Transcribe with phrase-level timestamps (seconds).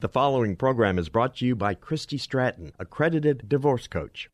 [0.00, 4.28] The following program is brought to you by Christy Stratton, accredited divorce coach.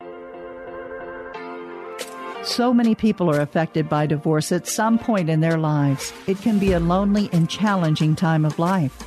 [2.43, 6.13] So many people are affected by divorce at some point in their lives.
[6.27, 9.05] It can be a lonely and challenging time of life,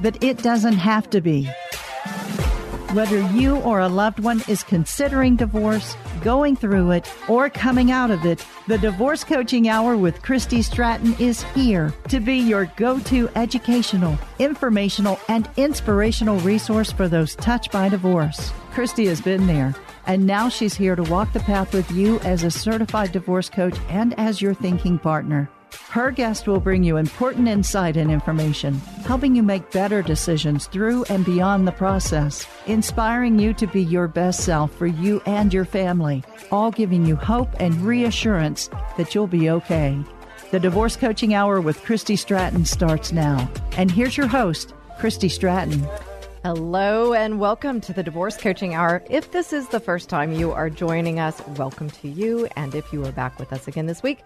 [0.00, 1.50] but it doesn't have to be.
[2.92, 8.10] Whether you or a loved one is considering divorce, going through it, or coming out
[8.10, 12.98] of it, the Divorce Coaching Hour with Christy Stratton is here to be your go
[12.98, 18.50] to educational, informational, and inspirational resource for those touched by divorce.
[18.72, 19.72] Christy has been there,
[20.08, 23.78] and now she's here to walk the path with you as a certified divorce coach
[23.88, 25.48] and as your thinking partner.
[25.90, 31.04] Her guest will bring you important insight and information, helping you make better decisions through
[31.04, 35.64] and beyond the process, inspiring you to be your best self for you and your
[35.64, 39.98] family, all giving you hope and reassurance that you'll be okay.
[40.50, 43.50] The Divorce Coaching Hour with Christy Stratton starts now.
[43.76, 45.86] And here's your host, Christy Stratton.
[46.42, 49.04] Hello and welcome to the Divorce Coaching Hour.
[49.10, 52.48] If this is the first time you are joining us, welcome to you.
[52.56, 54.20] And if you are back with us again this week,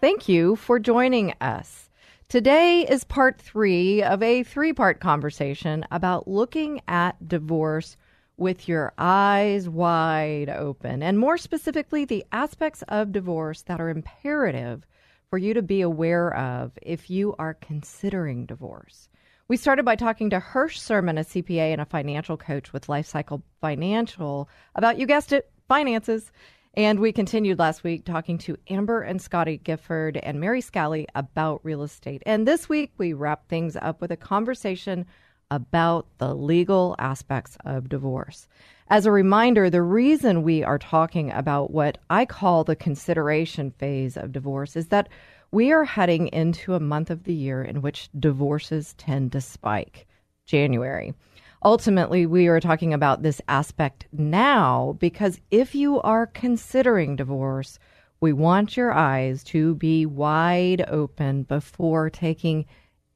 [0.00, 1.90] Thank you for joining us.
[2.30, 7.98] Today is part three of a three part conversation about looking at divorce
[8.38, 14.86] with your eyes wide open, and more specifically, the aspects of divorce that are imperative
[15.28, 19.10] for you to be aware of if you are considering divorce.
[19.48, 23.42] We started by talking to Hirsch Sherman, a CPA and a financial coach with Lifecycle
[23.60, 26.32] Financial, about, you guessed it, finances.
[26.74, 31.64] And we continued last week talking to Amber and Scotty Gifford and Mary Scally about
[31.64, 32.22] real estate.
[32.24, 35.04] And this week we wrap things up with a conversation
[35.50, 38.46] about the legal aspects of divorce.
[38.86, 44.16] As a reminder, the reason we are talking about what I call the consideration phase
[44.16, 45.08] of divorce is that
[45.50, 50.06] we are heading into a month of the year in which divorces tend to spike
[50.46, 51.14] January
[51.62, 57.78] ultimately, we are talking about this aspect now because if you are considering divorce,
[58.20, 62.66] we want your eyes to be wide open before taking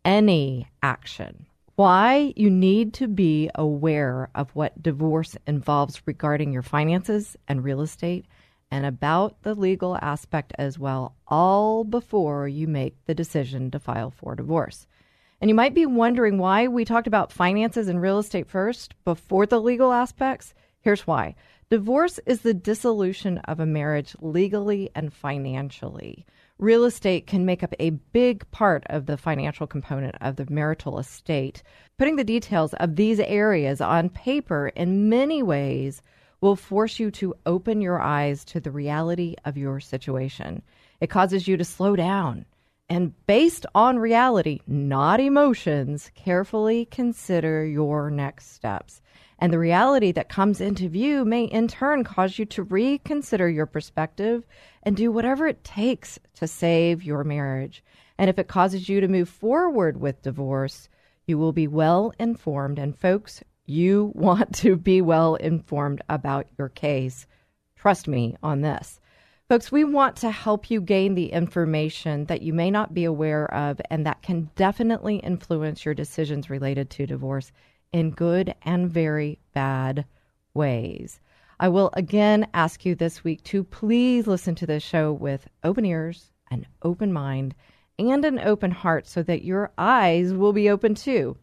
[0.05, 1.47] any action.
[1.77, 7.81] Why you need to be aware of what divorce involves regarding your finances and real
[7.81, 8.27] estate
[8.71, 14.11] and about the legal aspect as well, all before you make the decision to file
[14.11, 14.87] for divorce.
[15.41, 19.47] And you might be wondering why we talked about finances and real estate first before
[19.47, 20.55] the legal aspects.
[20.81, 21.35] Here's why
[21.71, 26.25] divorce is the dissolution of a marriage legally and financially.
[26.59, 30.99] Real estate can make up a big part of the financial component of the marital
[30.99, 31.63] estate.
[31.99, 36.01] Putting the details of these areas on paper in many ways
[36.41, 40.63] will force you to open your eyes to the reality of your situation.
[41.01, 42.47] It causes you to slow down
[42.89, 49.01] and based on reality, not emotions, carefully consider your next steps.
[49.39, 53.67] And the reality that comes into view may in turn cause you to reconsider your
[53.67, 54.47] perspective
[54.83, 57.83] and do whatever it takes to save your marriage.
[58.19, 60.89] And if it causes you to move forward with divorce,
[61.27, 62.79] you will be well informed.
[62.79, 67.27] And folks, you want to be well informed about your case.
[67.77, 69.01] Trust me on this.
[69.55, 73.49] Folks, we want to help you gain the information that you may not be aware
[73.55, 77.53] of and that can definitely influence your decisions related to divorce
[77.93, 80.07] in good and very bad
[80.55, 81.21] ways.
[81.61, 85.85] I will again ask you this week to please listen to this show with open
[85.85, 87.55] ears, an open mind,
[87.97, 91.37] and an open heart so that your eyes will be open too.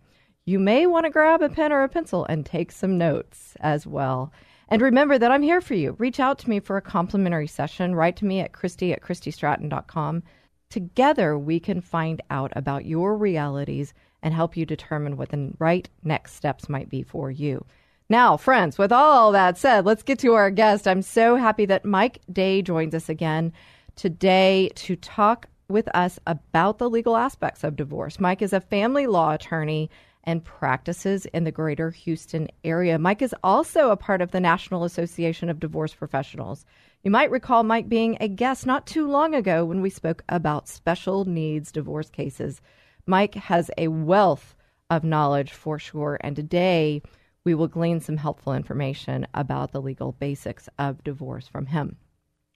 [0.44, 3.88] You may want to grab a pen or a pencil and take some notes as
[3.88, 4.34] well.
[4.72, 5.98] And remember that I'm here for you.
[6.00, 7.94] Reach out to me for a complimentary session.
[7.94, 10.24] Write to me at Christy at ChristyStratton.com.
[10.70, 15.90] Together, we can find out about your realities and help you determine what the right
[16.04, 17.66] next steps might be for you.
[18.10, 20.88] Now, friends, with all that said, let's get to our guest.
[20.88, 23.52] I'm so happy that Mike Day joins us again
[23.98, 28.22] today to talk with us about the legal aspects of divorce.
[28.22, 29.90] Mike is a family law attorney
[30.24, 33.00] and practices in the greater Houston area.
[33.00, 36.66] Mike is also a part of the National Association of Divorce Professionals.
[37.04, 40.68] You might recall Mike being a guest not too long ago when we spoke about
[40.68, 42.62] special needs divorce cases.
[43.06, 44.56] Mike has a wealth
[44.92, 46.20] of knowledge for sure.
[46.22, 47.02] And today
[47.44, 51.96] we will glean some helpful information about the legal basics of divorce from him.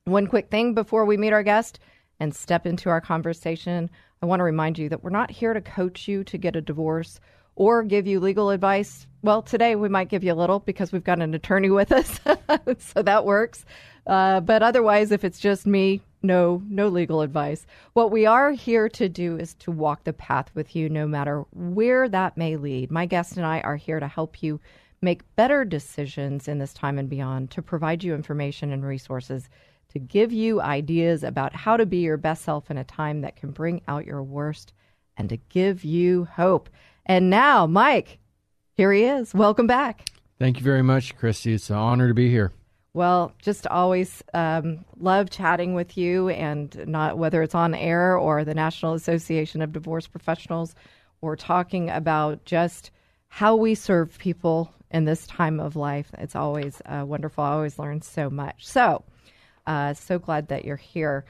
[0.04, 1.80] One quick thing before we meet our guest
[2.20, 3.90] and step into our conversation,
[4.22, 6.62] I want to remind you that we're not here to coach you to get a
[6.62, 7.20] divorce
[7.56, 9.07] or give you legal advice.
[9.22, 12.19] Well, today we might give you a little because we've got an attorney with us,
[12.80, 13.66] so that works.
[14.06, 17.66] Uh, but otherwise, if it's just me, no, no legal advice.
[17.94, 21.46] What we are here to do is to walk the path with you, no matter
[21.54, 22.92] where that may lead.
[22.92, 24.60] My guest and I are here to help you
[25.02, 29.50] make better decisions in this time and beyond, to provide you information and resources,
[29.90, 33.36] to give you ideas about how to be your best self in a time that
[33.36, 34.74] can bring out your worst,
[35.18, 36.69] and to give you hope.
[37.06, 38.19] And now, Mike,
[38.74, 39.34] here he is.
[39.34, 40.10] Welcome back.
[40.40, 41.54] Thank you very much, Christy.
[41.54, 42.52] It's an honor to be here.
[42.94, 48.44] Well, just always um, love chatting with you, and not whether it's on air or
[48.46, 50.75] the National Association of Divorce Professionals,
[51.22, 52.92] or talking about just
[53.28, 56.10] how we serve people in this time of life.
[56.18, 57.44] It's always uh, wonderful.
[57.44, 58.66] I always learn so much.
[58.66, 59.04] So,
[59.68, 61.25] uh, so glad that you're here.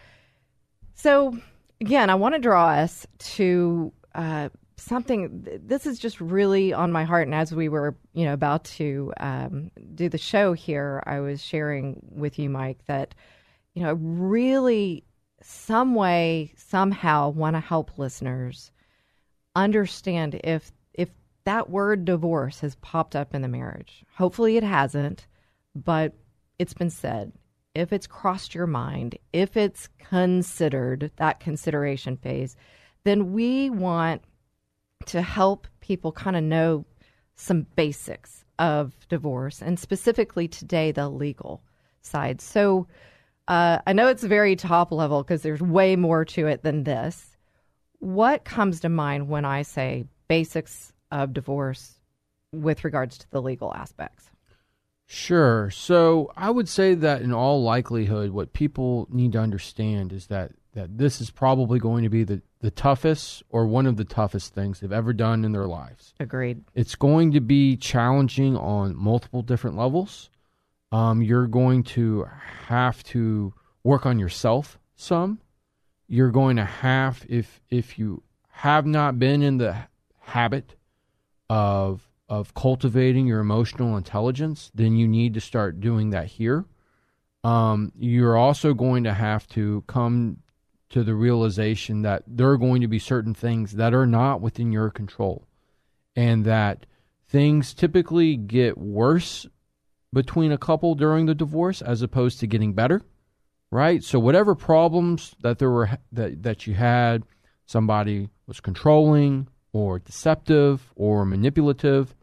[0.94, 1.36] So,
[1.81, 7.04] again, I want to draw us to uh, something this is just really on my
[7.04, 7.27] heart.
[7.27, 11.42] And as we were you know about to um, do the show here i was
[11.42, 13.13] sharing with you mike that
[13.74, 15.04] you know really
[15.42, 18.72] some way somehow want to help listeners
[19.56, 21.10] understand if if
[21.44, 24.04] that word divorce has popped up in the marriage.
[24.18, 25.27] Hopefully it hasn't
[25.75, 26.13] but
[26.57, 27.33] it's been said.
[27.75, 32.56] If it's crossed your mind if it's considered that consideration phase
[33.04, 34.24] then we want
[35.06, 36.86] to help people kind of know
[37.36, 41.62] some basics of divorce and specifically today the legal
[42.01, 42.42] side.
[42.42, 42.88] So
[43.47, 47.38] uh, I know it's very top level because there's way more to it than this.
[48.00, 52.00] What comes to mind when I say basics of divorce
[52.51, 54.30] with regards to the legal aspects?
[55.07, 55.69] Sure.
[55.69, 60.51] So I would say that in all likelihood, what people need to understand is that
[60.74, 64.56] that this is probably going to be the, the toughest or one of the toughest
[64.56, 66.15] things they've ever done in their lives.
[66.19, 66.63] Agreed.
[66.73, 70.31] It's going to be challenging on multiple different levels.
[70.91, 72.27] Um, you're going to
[72.65, 73.53] have to
[73.83, 75.41] work on yourself some.
[76.07, 79.75] You're going to have if if you have not been in the
[80.21, 80.75] habit
[81.51, 86.65] of of cultivating your emotional intelligence, then you need to start doing that here.
[87.44, 90.38] Um, you're also going to have to come
[90.90, 94.72] to the realization that there are going to be certain things that are not within
[94.72, 95.48] your control
[96.16, 96.86] and that
[97.28, 99.48] things typically get worse
[100.14, 103.02] between a couple during the divorce as opposed to getting better
[103.76, 104.04] right?
[104.04, 107.24] So whatever problems that there were that, that you had
[107.66, 112.16] somebody was controlling or deceptive or manipulative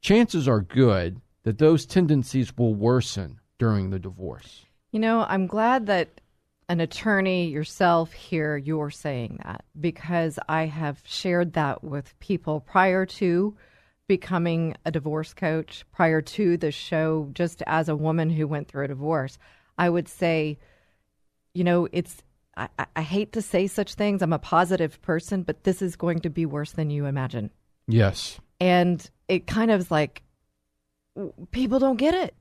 [0.00, 4.64] chances are good that those tendencies will worsen during the divorce.
[4.90, 6.22] You know i'm glad that
[6.68, 13.06] an attorney yourself here, you're saying that because I have shared that with people prior
[13.06, 13.56] to
[14.08, 18.84] becoming a divorce coach, prior to the show, just as a woman who went through
[18.84, 19.38] a divorce.
[19.78, 20.58] I would say,
[21.54, 22.22] you know, it's,
[22.56, 24.22] I, I hate to say such things.
[24.22, 27.50] I'm a positive person, but this is going to be worse than you imagine.
[27.86, 28.40] Yes.
[28.60, 30.22] And it kind of is like,
[31.50, 32.34] people don't get it.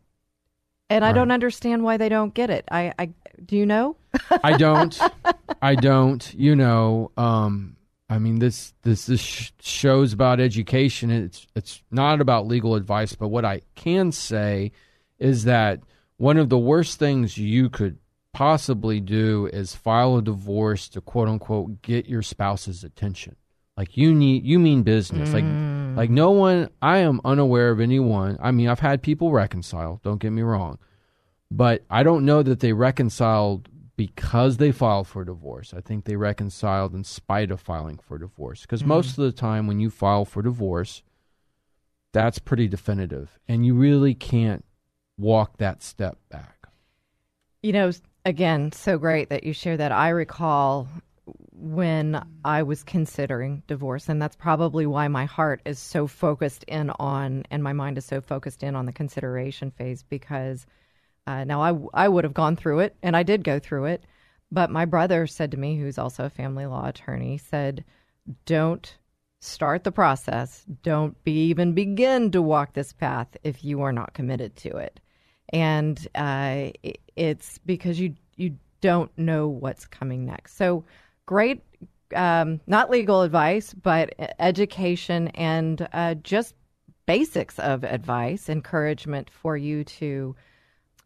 [0.89, 1.09] And right.
[1.09, 2.65] I don't understand why they don't get it.
[2.71, 3.09] I, I
[3.43, 3.95] do you know?
[4.43, 4.97] I don't.
[5.61, 6.33] I don't.
[6.33, 7.75] You know, um,
[8.09, 11.09] I mean this this this sh- shows about education.
[11.09, 14.71] It's it's not about legal advice, but what I can say
[15.17, 15.81] is that
[16.17, 17.97] one of the worst things you could
[18.31, 23.35] possibly do is file a divorce to quote unquote get your spouse's attention.
[23.77, 25.29] Like you need you mean business.
[25.29, 25.33] Mm.
[25.33, 28.37] Like like no one I am unaware of anyone.
[28.41, 30.79] I mean, I've had people reconcile, don't get me wrong.
[31.51, 35.73] But I don't know that they reconciled because they filed for divorce.
[35.73, 38.61] I think they reconciled in spite of filing for divorce.
[38.61, 38.89] Because mm-hmm.
[38.89, 41.01] most of the time, when you file for divorce,
[42.11, 43.39] that's pretty definitive.
[43.47, 44.65] And you really can't
[45.17, 46.67] walk that step back.
[47.63, 47.91] You know,
[48.25, 49.91] again, so great that you share that.
[49.91, 50.87] I recall
[51.51, 56.89] when I was considering divorce, and that's probably why my heart is so focused in
[56.91, 60.65] on, and my mind is so focused in on the consideration phase because
[61.27, 64.03] uh, now, I, I would have gone through it, and I did go through it.
[64.51, 67.83] But my brother said to me, who's also a family law attorney, said,
[68.45, 68.95] Don't
[69.41, 70.63] start the process.
[70.83, 74.99] Don't be, even begin to walk this path if you are not committed to it.
[75.49, 76.69] And uh,
[77.15, 80.57] it's because you, you don't know what's coming next.
[80.57, 80.83] So,
[81.25, 81.63] great
[82.15, 86.55] um, not legal advice, but education and uh, just
[87.05, 90.35] basics of advice, encouragement for you to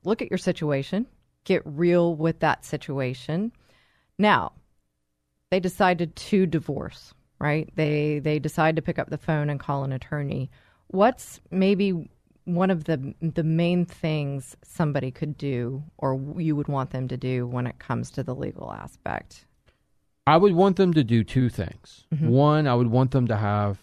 [0.03, 1.05] look at your situation,
[1.43, 3.51] get real with that situation.
[4.17, 4.53] Now,
[5.51, 7.69] they decided to divorce, right?
[7.75, 10.49] They they decide to pick up the phone and call an attorney.
[10.87, 12.09] What's maybe
[12.45, 17.17] one of the the main things somebody could do or you would want them to
[17.17, 19.45] do when it comes to the legal aspect?
[20.29, 22.05] I would want them to do two things.
[22.13, 22.29] Mm-hmm.
[22.29, 23.79] One, I would want them to have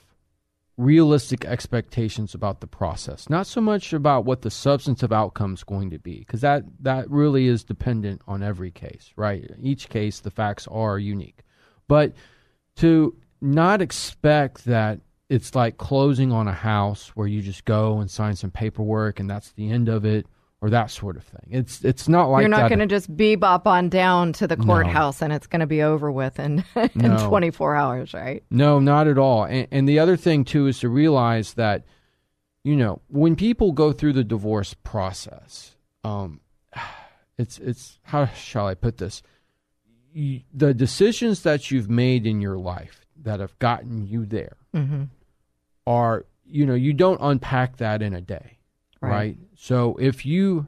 [0.77, 5.91] realistic expectations about the process, not so much about what the substantive outcome is going
[5.91, 9.51] to be, because that that really is dependent on every case, right?
[9.61, 11.41] Each case, the facts are unique,
[11.89, 12.13] but
[12.77, 18.09] to not expect that it's like closing on a house where you just go and
[18.09, 20.27] sign some paperwork and that's the end of it
[20.63, 21.49] or that sort of thing.
[21.51, 24.65] It's it's not like You're not going to just bebop on down to the No.
[24.65, 27.29] courthouse and it's going to be over with in, in No.
[27.29, 28.43] 24 hours, right?
[28.51, 29.45] No, not at all.
[29.45, 31.85] And, and the other thing too is to realize that,
[32.65, 36.41] you know, when people go through the divorce process, um,
[37.39, 39.23] it's it's how shall I put this?
[40.15, 45.05] You, the decisions that you've made in your life that have gotten you there Mm-hmm.
[45.87, 48.56] are, you know, you don't unpack that in a day,
[49.07, 49.13] Right.
[49.13, 49.37] right?
[49.57, 50.67] So if you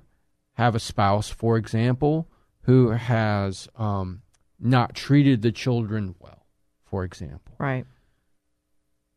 [0.55, 2.29] have a spouse, for example,
[2.63, 4.23] who has um,
[4.59, 6.47] not treated the children well,
[6.85, 7.87] for example Right.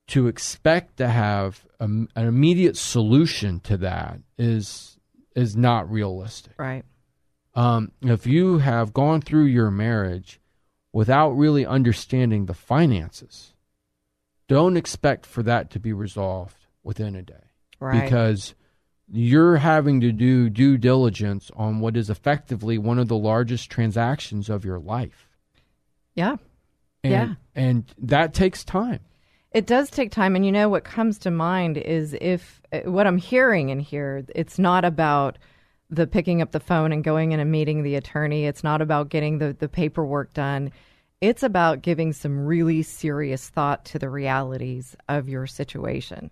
[0.07, 4.97] to expect to have a, an immediate solution to that is
[5.35, 6.53] is not realistic.
[6.57, 6.83] Right.
[7.55, 10.39] Um, if you have gone through your marriage
[10.93, 13.53] without really understanding the finances,
[14.49, 18.03] don't expect for that to be resolved within a day Right.
[18.03, 18.53] because
[19.11, 24.49] you're having to do due diligence on what is effectively one of the largest transactions
[24.49, 25.27] of your life.
[26.15, 26.37] yeah.
[27.03, 27.33] And, Yeah.
[27.55, 28.99] and that takes time.
[29.51, 33.05] It does take time, and you know what comes to mind is if uh, what
[33.07, 35.37] I'm hearing in here, it's not about
[35.89, 38.45] the picking up the phone and going in and meeting the attorney.
[38.45, 40.71] It's not about getting the the paperwork done.
[41.19, 46.31] It's about giving some really serious thought to the realities of your situation.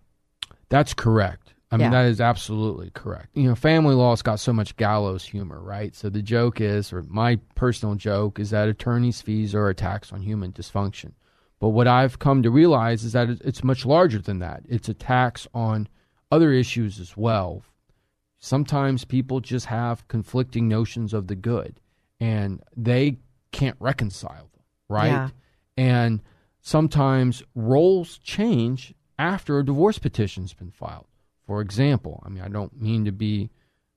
[0.70, 1.54] That's correct.
[1.72, 2.04] I mean, Yeah.
[2.04, 3.30] that is absolutely correct.
[3.36, 5.96] You know, family law's got so much gallows humor, right?
[5.96, 10.12] So the joke is, or my personal joke is that attorneys' fees are a tax
[10.12, 11.12] on human dysfunction.
[11.60, 14.64] But what I've come to realize is that it's much larger than that.
[14.68, 15.88] It's a tax on
[16.32, 17.64] other issues as well.
[18.40, 21.80] Sometimes people just have conflicting notions of the good
[22.20, 23.18] and they
[23.52, 25.08] can't reconcile them, right?
[25.08, 25.30] Yeah.
[25.78, 26.22] And
[26.62, 31.06] sometimes roles change after a divorce petition's been filed.
[31.50, 33.50] For example, I mean, I don't mean to be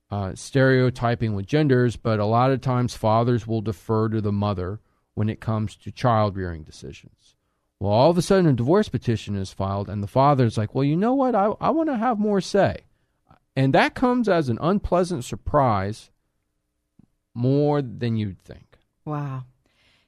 [0.09, 4.79] uh, stereotyping with genders, but a lot of times fathers will defer to the mother
[5.13, 7.35] when it comes to child rearing decisions.
[7.79, 10.83] Well, all of a sudden, a divorce petition is filed, and the father's like, well,
[10.83, 11.35] you know what?
[11.35, 12.85] I, I want to have more say.
[13.55, 16.09] And that comes as an unpleasant surprise
[17.35, 18.79] more than you'd think.
[19.05, 19.43] Wow.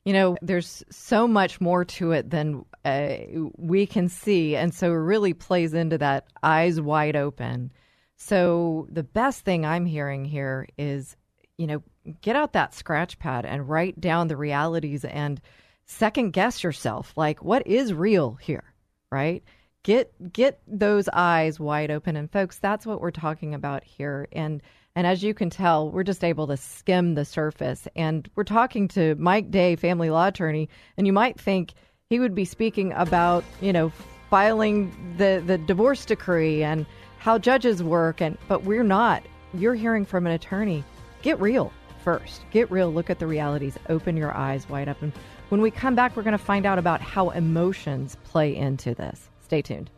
[0.05, 3.17] You know, there's so much more to it than uh,
[3.57, 4.55] we can see.
[4.55, 7.71] And so it really plays into that eyes wide open.
[8.15, 11.17] So the best thing I'm hearing here is,
[11.57, 11.83] you know,
[12.21, 15.41] get out that scratch pad and write down the realities and
[15.85, 17.13] second guess yourself.
[17.15, 18.73] Like, what is real here,
[19.11, 19.43] right?
[19.83, 22.15] Get get those eyes wide open.
[22.15, 24.27] And folks, that's what we're talking about here.
[24.31, 24.61] And
[24.95, 27.87] and as you can tell, we're just able to skim the surface.
[27.95, 31.73] And we're talking to Mike Day, family law attorney, and you might think
[32.09, 33.91] he would be speaking about, you know,
[34.29, 36.85] filing the, the divorce decree and
[37.17, 39.23] how judges work and but we're not.
[39.53, 40.83] You're hearing from an attorney.
[41.21, 41.73] Get real
[42.03, 42.45] first.
[42.51, 42.91] Get real.
[42.91, 43.77] Look at the realities.
[43.89, 45.01] Open your eyes wide up.
[45.01, 45.11] And
[45.49, 49.29] when we come back, we're going to find out about how emotions play into this.
[49.41, 49.89] Stay tuned.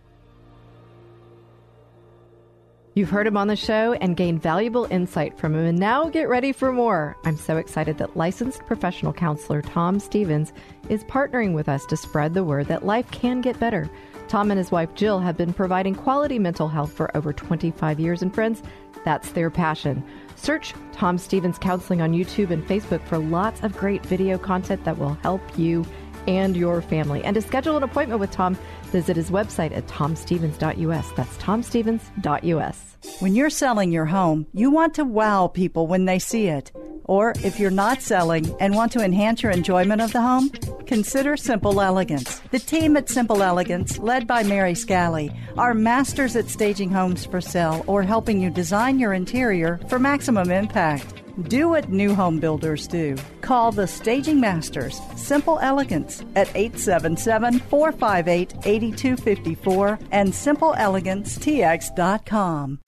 [2.98, 6.28] You've heard him on the show and gained valuable insight from him, and now get
[6.28, 7.16] ready for more.
[7.26, 10.52] I'm so excited that licensed professional counselor Tom Stevens
[10.90, 13.88] is partnering with us to spread the word that life can get better.
[14.28, 18.24] Tom and his wife Jill have been providing quality mental health for over 25 years,
[18.24, 18.64] and friends,
[19.06, 20.04] that's their passion.
[20.36, 24.98] Search Tom Stevens Counseling on YouTube and Facebook for lots of great video content that
[24.98, 25.86] will help you
[26.28, 27.24] and your family.
[27.24, 31.12] And to schedule an appointment with Tom, visit his website at tomstevens.us.
[31.16, 32.97] That's tomstevens.us.
[33.20, 36.72] When you're selling your home, you want to wow people when they see it.
[37.06, 40.52] Or if you're not selling and want to enhance your enjoyment of the home,
[40.86, 42.40] consider Simple Elegance.
[42.52, 47.42] The team at Simple Elegance, led by Mary Scally, are masters at staging homes for
[47.42, 51.16] sale or helping you design your interior for maximum impact.
[51.50, 53.16] Do what new home builders do.
[53.42, 62.80] Call the Staging Masters, Simple Elegance, at 877 458 8254 and SimpleEleganceTX.com.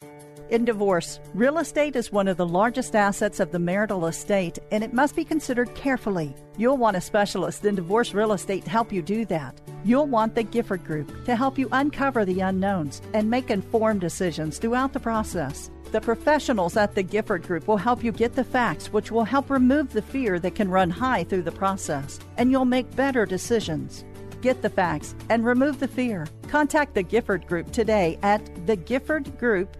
[0.50, 4.84] In divorce, real estate is one of the largest assets of the marital estate and
[4.84, 6.34] it must be considered carefully.
[6.58, 9.62] You'll want a specialist in divorce real estate to help you do that.
[9.86, 14.58] You'll want the Gifford Group to help you uncover the unknowns and make informed decisions
[14.58, 15.70] throughout the process.
[15.91, 19.51] The professionals at the Gifford Group will help you get the facts, which will help
[19.51, 24.03] remove the fear that can run high through the process, and you'll make better decisions.
[24.41, 26.27] Get the facts and remove the fear.
[26.48, 29.79] Contact the Gifford Group today at thegiffordgroup.com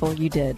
[0.09, 0.57] you did.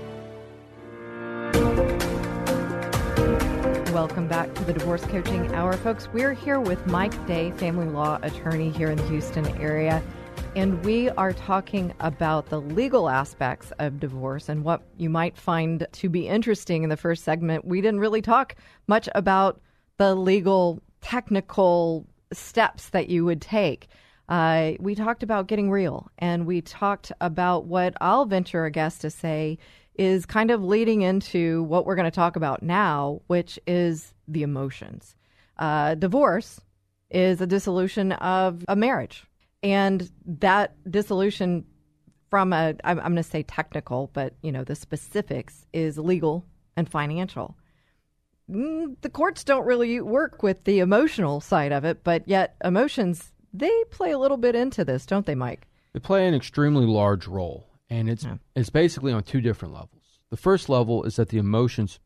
[4.01, 6.07] Welcome back to the Divorce Coaching Hour, folks.
[6.11, 10.01] We're here with Mike Day, family law attorney here in the Houston area,
[10.55, 15.85] and we are talking about the legal aspects of divorce and what you might find
[15.91, 17.63] to be interesting in the first segment.
[17.63, 18.55] We didn't really talk
[18.87, 19.61] much about
[19.97, 23.87] the legal, technical steps that you would take.
[24.29, 28.97] Uh, we talked about getting real, and we talked about what I'll venture a guess
[28.97, 29.59] to say
[29.95, 34.43] is kind of leading into what we're going to talk about now, which is the
[34.43, 35.15] emotions.
[35.57, 36.61] Uh, divorce
[37.09, 39.25] is a dissolution of a marriage.
[39.63, 41.65] And that dissolution,
[42.29, 46.45] from a, I'm, I'm going to say technical, but you know, the specifics is legal
[46.77, 47.57] and financial.
[48.49, 53.33] Mm, the courts don't really work with the emotional side of it, but yet emotions,
[53.53, 55.67] they play a little bit into this, don't they, Mike?
[55.93, 58.37] They play an extremely large role and it's yeah.
[58.55, 60.19] it's basically on two different levels.
[60.31, 61.99] The first level is that the emotions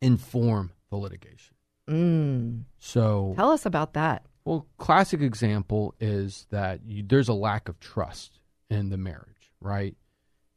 [0.00, 1.56] inform the litigation.
[1.88, 2.64] Mm.
[2.78, 4.26] So tell us about that.
[4.44, 9.96] Well, classic example is that you, there's a lack of trust in the marriage, right?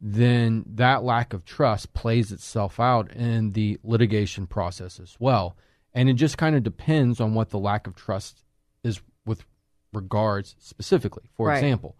[0.01, 5.55] Then that lack of trust plays itself out in the litigation process as well.
[5.93, 8.43] And it just kind of depends on what the lack of trust
[8.83, 9.45] is with
[9.93, 11.29] regards specifically.
[11.35, 11.55] For right.
[11.55, 11.95] example,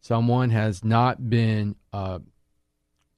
[0.00, 2.18] someone has not been uh,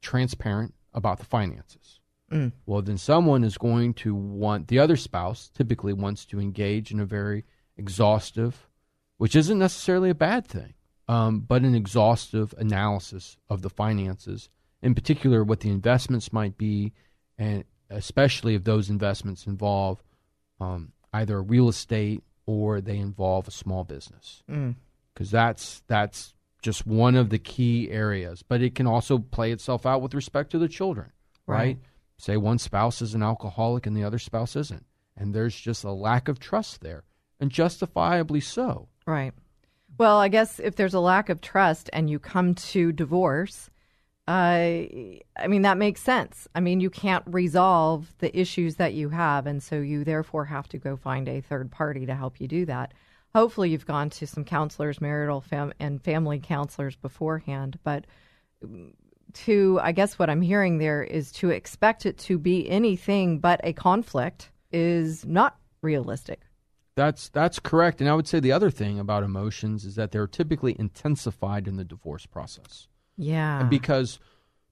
[0.01, 2.01] transparent about the finances.
[2.31, 2.53] Mm.
[2.67, 7.01] Well, then someone is going to want the other spouse typically wants to engage in
[7.01, 7.45] a very
[7.77, 8.69] exhaustive,
[9.19, 10.75] which isn't necessarily a bad thing,
[11.09, 14.49] um, but an exhaustive analysis of the finances,
[14.83, 16.93] in particular what the investments might be,
[17.39, 20.03] and especially if those investments involve
[20.61, 25.31] um, either real estate or they involve a small business, because mm.
[25.31, 28.43] that's that's just one of the key areas.
[28.43, 31.13] But it can also play itself out with respect to the children,
[31.47, 31.57] right?
[31.57, 31.79] right?
[32.19, 34.87] Say one spouse is an alcoholic and the other spouse isn't.
[35.17, 37.05] And there's just a lack of trust there,
[37.39, 38.89] and justifiably so.
[39.07, 39.35] Right.
[39.99, 43.69] Well, I guess if there's a lack of trust and you come to divorce,
[44.27, 44.31] uh,
[45.37, 46.49] I mean, that makes sense.
[46.55, 50.69] I mean, you can't resolve the issues that you have, and so you therefore have
[50.69, 52.95] to go find a third party to help you do that
[53.35, 57.79] hopefully you've gone to some counselors, marital fam- and family counselors beforehand.
[57.85, 58.07] But
[59.35, 63.61] to, I guess what I'm hearing there is to expect it to be anything but
[63.65, 66.41] a conflict is not realistic.
[66.95, 68.01] That's that's correct.
[68.01, 71.77] And I would say the other thing about emotions is that they're typically intensified in
[71.77, 72.87] the divorce process.
[73.17, 73.61] Yeah.
[73.61, 74.19] And because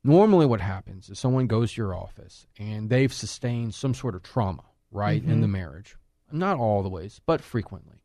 [0.05, 4.23] normally what happens is someone goes to your office and they've sustained some sort of
[4.23, 5.33] trauma, right, mm-hmm.
[5.33, 5.97] in the marriage.
[6.31, 7.97] Not all the ways, but frequently.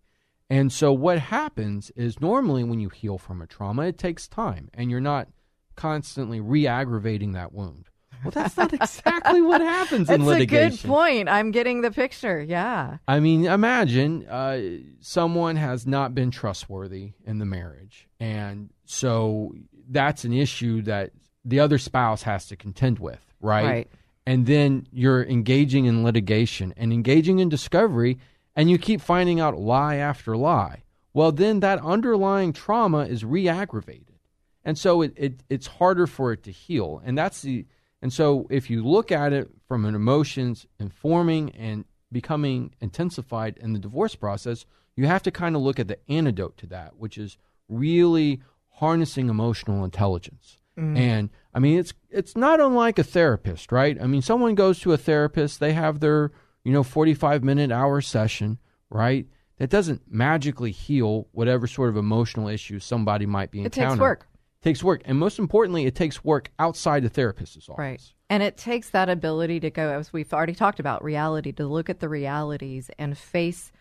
[0.50, 4.70] And so what happens is normally when you heal from a trauma, it takes time
[4.74, 5.28] and you're not
[5.76, 7.90] constantly re-aggravating that wound.
[8.24, 10.70] Well, that's not exactly what happens in litigation.
[10.70, 11.30] That's a good point.
[11.30, 12.42] I'm getting the picture.
[12.42, 12.98] Yeah.
[13.08, 14.62] I mean, imagine uh,
[15.00, 19.54] someone has not been trustworthy in the marriage, and so
[19.90, 21.12] that's an issue that
[21.44, 23.66] the other spouse has to contend with, right?
[23.66, 23.88] Right.
[24.26, 28.18] and then you're engaging in litigation and engaging in discovery,
[28.56, 30.84] and you keep finding out lie after lie.
[31.14, 34.20] Well, then that underlying trauma is re aggravated.
[34.64, 37.02] And so it, it, it's harder for it to heal.
[37.06, 37.66] And that's the
[38.02, 43.74] and so if you look at it from an emotions informing and becoming intensified in
[43.74, 44.66] the divorce process,
[44.96, 47.38] you have to kind of look at the antidote to that, which is
[47.68, 50.60] really harnessing emotional intelligence.
[50.78, 50.98] Mm.
[50.98, 53.98] And I mean, it's it's not unlike a therapist, right?
[54.00, 56.32] I mean, someone goes to a therapist, they have their
[56.66, 59.26] you know forty five minute hour session, right?
[59.58, 63.88] That doesn't magically heal whatever sort of emotional issues somebody might be encountering.
[63.88, 64.28] It takes work.
[64.60, 67.80] It takes work, and most importantly, it takes work outside the therapist's office.
[67.80, 68.02] Right.
[68.30, 71.90] And it takes that ability to go, as we've already talked about, reality to look
[71.90, 73.72] at the realities and face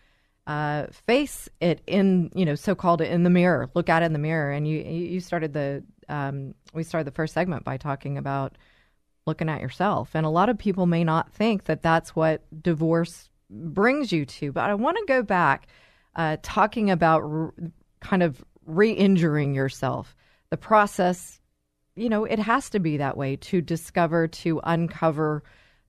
[0.47, 4.13] uh, face it in you know so called in the mirror look at it in
[4.13, 8.17] the mirror and you you started the um, we started the first segment by talking
[8.17, 8.55] about
[9.25, 10.11] looking at yourself.
[10.13, 14.51] And a lot of people may not think that that's what divorce brings you to.
[14.51, 15.67] But i want to go back
[16.15, 17.53] uh, talking about r-
[17.99, 20.15] kind of re-injuring yourself.
[20.49, 21.39] The process
[21.97, 25.43] you know it has to be that way to discover to uncover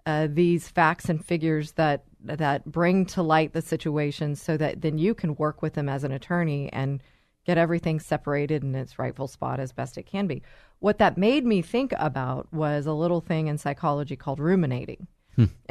[0.06, 4.98] uh, these facts and figures that that bring to light the situation so that then
[4.98, 7.02] you can work with them as an attorney and
[7.46, 10.42] get everything separated in its rightful spot as best it can be.
[10.80, 15.06] What that made me think about was a little thing in psychology called ruminating.
[15.36, 15.44] Hmm.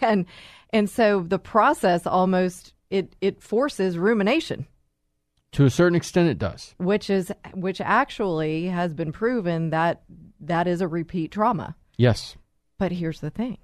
[0.00, 0.26] and
[0.72, 4.66] and so the process almost it it forces rumination.
[5.52, 6.74] To a certain extent it does.
[6.78, 10.02] Which is which actually has been proven that
[10.40, 11.76] that is a repeat trauma.
[11.96, 12.36] Yes.
[12.78, 13.58] But here's the thing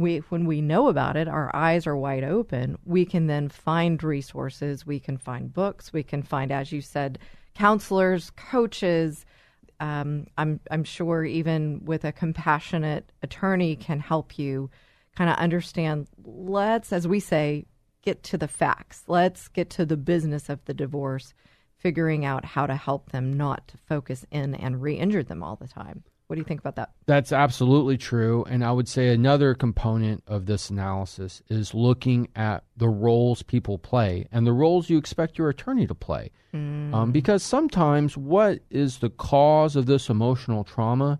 [0.00, 4.02] we when we know about it our eyes are wide open we can then find
[4.02, 7.18] resources we can find books we can find as you said
[7.54, 9.26] counselors coaches.
[9.80, 14.70] Um, I'm I'm sure even with a compassionate attorney can help you
[15.16, 17.66] kind of understand let's as we say
[18.02, 19.04] get to the facts.
[19.06, 21.34] Let's get to the business of the divorce
[21.76, 25.68] figuring out how to help them not to focus in and re-injure them all the
[25.68, 26.92] time what do you think about that?
[27.06, 28.44] That's absolutely true.
[28.48, 33.78] And I would say another component of this analysis is looking at the roles people
[33.78, 36.30] play and the roles you expect your attorney to play.
[36.54, 36.94] Mm.
[36.94, 41.18] Um, because sometimes what is the cause of this emotional trauma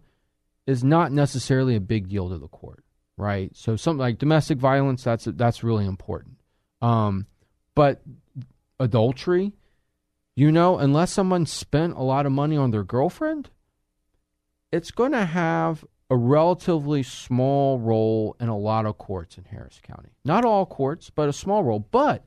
[0.68, 2.85] is not necessarily a big deal to the court,
[3.16, 3.51] right?
[3.57, 6.37] So something like domestic violence, that's that's really important.
[6.83, 7.27] Um,
[7.75, 8.01] but
[8.79, 9.55] adultery,
[10.37, 13.51] you know, unless someone spent a lot of money on their girlfriend,
[14.72, 19.80] it's going to have a relatively small role in a lot of courts in Harris
[19.83, 20.11] County.
[20.24, 21.78] Not all courts, but a small role.
[21.78, 22.24] But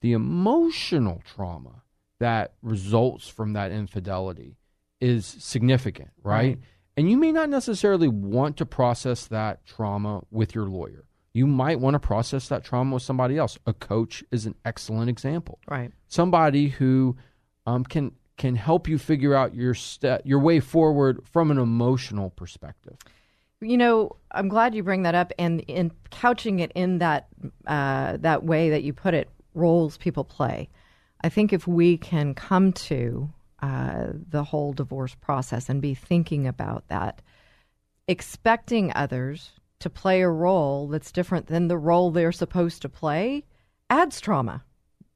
[0.00, 1.82] the emotional trauma
[2.18, 4.56] that results from that infidelity
[5.00, 6.34] is significant, right?
[6.34, 6.58] right?
[6.96, 11.04] And you may not necessarily want to process that trauma with your lawyer.
[11.34, 13.58] You might want to process that trauma with somebody else.
[13.66, 15.58] A coach is an excellent example.
[15.68, 15.92] Right.
[16.08, 17.18] Somebody who
[17.66, 22.30] um, can can help you figure out your step, your way forward from an emotional
[22.30, 22.96] perspective.
[23.60, 27.28] You know, I'm glad you bring that up, and in couching it in that
[27.66, 30.68] uh, that way that you put it, roles people play.
[31.22, 33.30] I think if we can come to
[33.62, 37.22] uh, the whole divorce process and be thinking about that,
[38.06, 43.44] expecting others to play a role that's different than the role they're supposed to play
[43.88, 44.62] adds trauma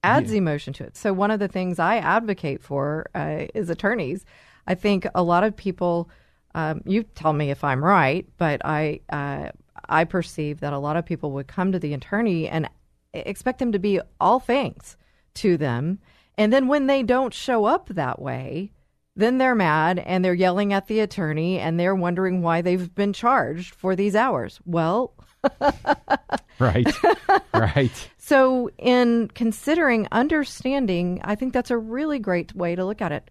[0.02, 0.38] adds yeah.
[0.38, 0.96] emotion to it.
[0.96, 4.24] So one of the things I advocate for uh, is attorneys.
[4.66, 6.10] I think a lot of people.
[6.52, 9.50] Um, you tell me if I'm right, but I uh,
[9.88, 12.68] I perceive that a lot of people would come to the attorney and
[13.14, 14.96] expect them to be all things
[15.34, 16.00] to them,
[16.36, 18.72] and then when they don't show up that way,
[19.14, 23.12] then they're mad and they're yelling at the attorney and they're wondering why they've been
[23.12, 24.60] charged for these hours.
[24.64, 25.14] Well,
[26.58, 26.92] right.
[27.54, 28.10] Right.
[28.18, 33.30] So, in considering understanding, I think that's a really great way to look at it.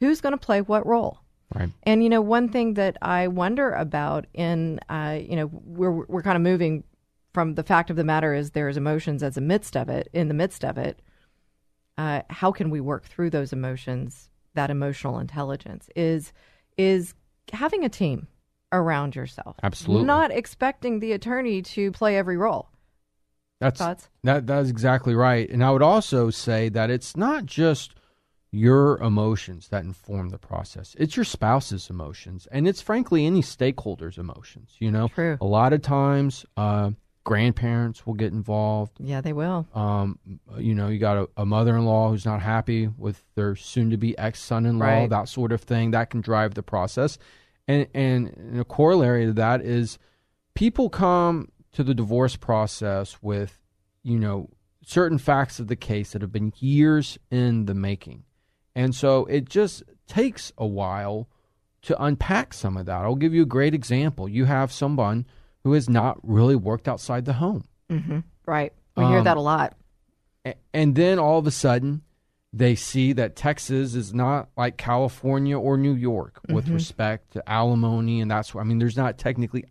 [0.00, 1.20] Who's going to play what role?
[1.54, 1.70] Right.
[1.84, 6.22] And you know, one thing that I wonder about in uh, you know, we're we're
[6.22, 6.84] kind of moving
[7.32, 10.28] from the fact of the matter is there's emotions as a midst of it, in
[10.28, 11.00] the midst of it.
[11.96, 14.28] Uh, how can we work through those emotions?
[14.54, 16.32] That emotional intelligence is
[16.76, 17.14] is
[17.52, 18.28] having a team
[18.72, 19.56] around yourself.
[19.62, 20.06] Absolutely.
[20.06, 22.68] Not expecting the attorney to play every role.
[23.60, 24.08] That's Thoughts?
[24.22, 25.48] that that's exactly right.
[25.50, 27.94] And I would also say that it's not just
[28.50, 30.94] your emotions that inform the process.
[30.98, 34.76] It's your spouse's emotions, and it's frankly any stakeholder's emotions.
[34.78, 35.36] You know, True.
[35.40, 36.92] a lot of times, uh,
[37.24, 38.96] grandparents will get involved.
[39.00, 39.66] Yeah, they will.
[39.74, 40.18] Um,
[40.56, 45.10] you know, you got a, a mother-in-law who's not happy with their soon-to-be ex-son-in-law, right.
[45.10, 45.90] that sort of thing.
[45.90, 47.18] That can drive the process,
[47.68, 49.98] and and, and a corollary to that is
[50.54, 53.60] people come to the divorce process with,
[54.02, 54.48] you know,
[54.84, 58.24] certain facts of the case that have been years in the making.
[58.74, 61.28] And so it just takes a while
[61.82, 63.04] to unpack some of that.
[63.04, 64.28] I'll give you a great example.
[64.28, 65.26] You have someone
[65.62, 67.64] who has not really worked outside the home.
[67.90, 68.20] Mm-hmm.
[68.46, 68.72] Right.
[68.96, 69.76] We hear Um, that a lot.
[70.72, 72.02] And then all of a sudden,
[72.58, 76.74] they see that Texas is not like California or New York with Mm-hmm.
[76.74, 79.64] respect to alimony, and that's why I mean, there's not technically,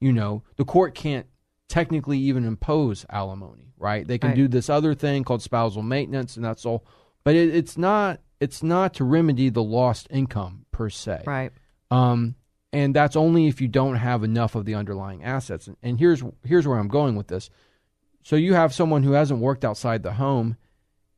[0.00, 1.26] you know, the court can't
[1.68, 4.06] technically even impose alimony, right?
[4.06, 4.36] They can Right.
[4.36, 6.84] do this other thing called spousal maintenance, and that's all,
[7.24, 8.20] but it, it's not.
[8.40, 11.52] It's not to remedy the lost income per se, Right.
[11.92, 12.34] um,
[12.72, 15.68] and that's only if you don't have enough of the underlying assets.
[15.68, 17.50] And, and here's here's where I'm going with this.
[18.24, 20.56] So you have someone who hasn't worked outside the home,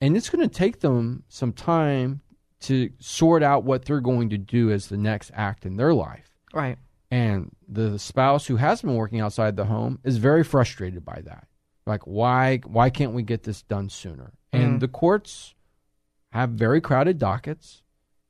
[0.04, 2.20] and it's going to take them some time
[2.60, 6.30] to sort out what they're going to do as the next act in their life.
[6.52, 6.76] Right.
[7.10, 11.46] And the spouse who has been working outside the home is very frustrated by that.
[11.86, 14.34] Like, why why can't we get this done sooner?
[14.52, 14.80] And mm.
[14.80, 15.54] the courts
[16.32, 17.82] have very crowded dockets.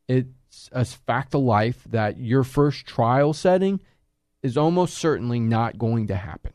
[0.07, 3.81] It's a fact of life that your first trial setting
[4.45, 6.53] is almost certainly not going to happen.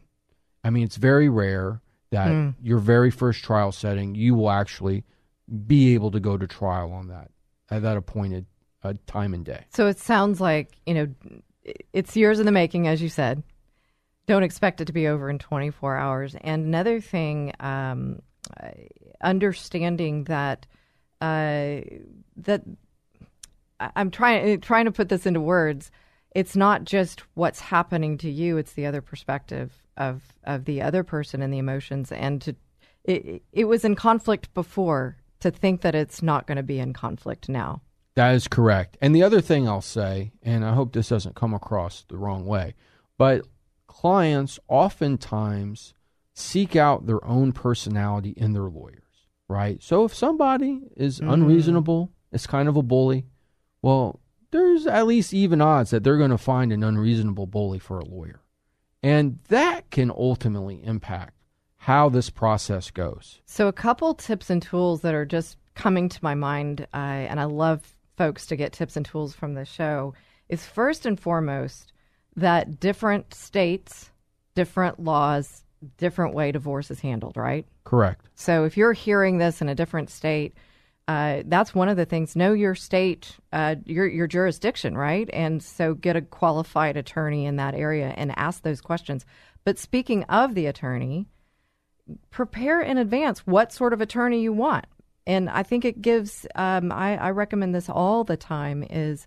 [0.63, 5.04] I mean, it's very rare that your very first trial setting you will actually
[5.67, 7.32] be able to go to trial on that
[7.69, 8.45] at that appointed
[8.84, 9.65] uh, time and day.
[9.74, 11.08] So it sounds like, you know,
[11.93, 13.43] it's years in the making, as you said.
[14.28, 16.36] Don't expect it to be over in 24 hours.
[16.41, 18.22] And another thing, um,
[19.22, 20.65] understanding that
[21.22, 21.82] uh,
[22.38, 22.63] that
[23.80, 25.91] I'm trying trying to put this into words.
[26.36, 31.03] It's not just what's happening to you; it's the other perspective of of the other
[31.03, 32.12] person and the emotions.
[32.12, 32.55] And to
[33.03, 35.17] it, it was in conflict before.
[35.41, 37.81] To think that it's not going to be in conflict now.
[38.15, 38.97] That is correct.
[38.99, 42.45] And the other thing I'll say, and I hope this doesn't come across the wrong
[42.45, 42.75] way,
[43.17, 43.47] but
[43.88, 45.93] clients oftentimes
[46.33, 49.81] seek out their own personality in their lawyers, right?
[49.81, 51.29] So if somebody is mm-hmm.
[51.29, 53.25] unreasonable, is kind of a bully,
[53.81, 54.19] well,
[54.51, 58.05] there's at least even odds that they're going to find an unreasonable bully for a
[58.05, 58.41] lawyer.
[59.01, 61.33] And that can ultimately impact
[61.77, 63.41] how this process goes.
[63.45, 67.39] So, a couple tips and tools that are just coming to my mind, uh, and
[67.39, 70.13] I love folks to get tips and tools from the show,
[70.49, 71.93] is first and foremost
[72.35, 74.12] that different states,
[74.55, 75.63] different laws,
[75.97, 77.65] different way divorce is handled, right?
[77.85, 78.27] Correct.
[78.35, 80.53] So, if you're hearing this in a different state,
[81.10, 82.36] uh, that's one of the things.
[82.36, 85.28] Know your state, uh, your your jurisdiction, right?
[85.34, 89.26] And so get a qualified attorney in that area and ask those questions.
[89.63, 91.26] But speaking of the attorney,
[92.30, 94.86] prepare in advance what sort of attorney you want.
[95.26, 96.45] And I think it gives.
[96.54, 98.86] Um, I, I recommend this all the time.
[98.88, 99.26] Is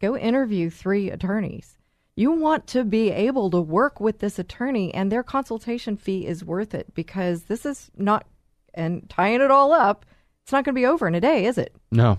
[0.00, 1.76] go interview three attorneys.
[2.14, 6.44] You want to be able to work with this attorney, and their consultation fee is
[6.44, 8.24] worth it because this is not.
[8.72, 10.04] And tying it all up,
[10.44, 11.74] it's not going to be over in a day, is it?
[11.90, 12.18] No.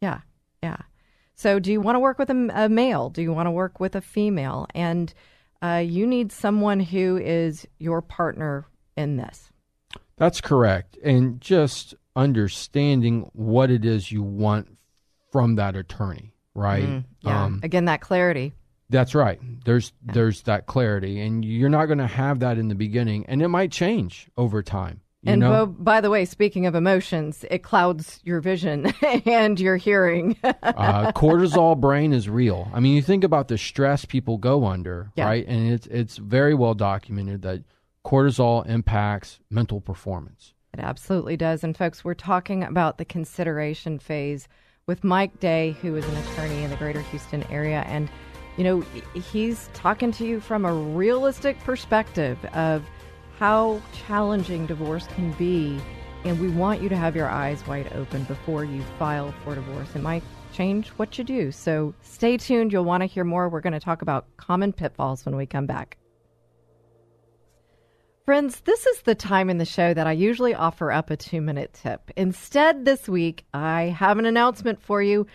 [0.00, 0.20] Yeah,
[0.62, 0.76] yeah.
[1.34, 3.10] So, do you want to work with a, a male?
[3.10, 4.66] Do you want to work with a female?
[4.74, 5.12] And
[5.60, 9.50] uh, you need someone who is your partner in this.
[10.16, 10.96] That's correct.
[11.04, 14.68] And just understanding what it is you want
[15.32, 16.84] from that attorney, right?
[16.84, 17.28] Mm-hmm.
[17.28, 17.44] Yeah.
[17.44, 18.52] Um, Again, that clarity.
[18.90, 19.40] that's right.
[19.64, 23.42] There's there's that clarity and you're not going to have that in the beginning and
[23.42, 25.00] it might change over time.
[25.24, 25.66] You and know?
[25.66, 28.92] bo- by the way, speaking of emotions, it clouds your vision
[29.26, 30.36] and your hearing.
[30.44, 32.68] uh, cortisol brain is real.
[32.74, 35.24] I mean, you think about the stress people go under, Yeah.
[35.26, 35.46] right?
[35.46, 37.62] And it's it's very well documented that
[38.04, 40.52] cortisol impacts mental performance.
[40.74, 41.64] It absolutely does.
[41.64, 44.48] And folks, we're talking about the consideration phase
[44.86, 47.82] with Mike Day, who is an attorney in the greater Houston area.
[47.86, 48.10] And,
[48.58, 48.80] you know,
[49.14, 52.84] he's talking to you from a realistic perspective of
[53.38, 55.80] how challenging divorce can be.
[56.24, 59.94] And we want you to have your eyes wide open before you file for divorce.
[59.94, 60.22] It might
[60.54, 61.52] change what you do.
[61.52, 62.72] So stay tuned.
[62.72, 63.48] You'll want to hear more.
[63.48, 65.98] We're going to talk about common pitfalls when we come back.
[68.24, 71.42] Friends, this is the time in the show that I usually offer up a two
[71.42, 72.10] minute tip.
[72.16, 75.26] Instead, this week, I have an announcement for you,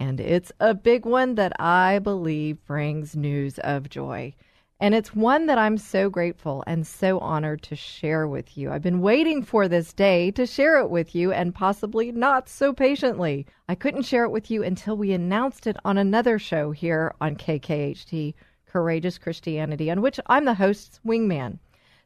[0.00, 4.34] and it's a big one that I believe brings news of joy.
[4.80, 8.70] And it's one that I'm so grateful and so honored to share with you.
[8.70, 12.72] I've been waiting for this day to share it with you and possibly not so
[12.72, 13.44] patiently.
[13.68, 17.34] I couldn't share it with you until we announced it on another show here on
[17.34, 18.34] KKHT,
[18.66, 21.58] Courageous Christianity, on which I'm the host's wingman.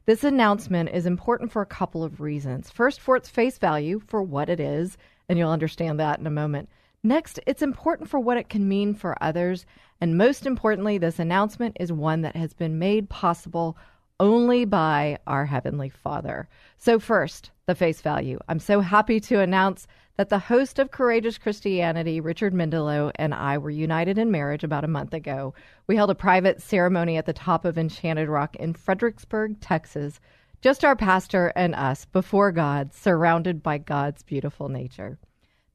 [0.07, 2.71] This announcement is important for a couple of reasons.
[2.71, 4.97] First, for its face value, for what it is,
[5.29, 6.69] and you'll understand that in a moment.
[7.05, 9.65] Next, it's important for what it can mean for others.
[9.99, 13.77] And most importantly, this announcement is one that has been made possible
[14.21, 16.47] only by our Heavenly Father.
[16.77, 18.39] So, first, the face value.
[18.47, 19.85] I'm so happy to announce
[20.15, 24.85] that the host of Courageous Christianity, Richard Mendelow, and I were united in marriage about
[24.85, 25.53] a month ago.
[25.87, 30.21] We held a private ceremony at the top of Enchanted Rock in Fredericksburg, Texas.
[30.61, 35.17] Just our pastor and us before God, surrounded by God's beautiful nature.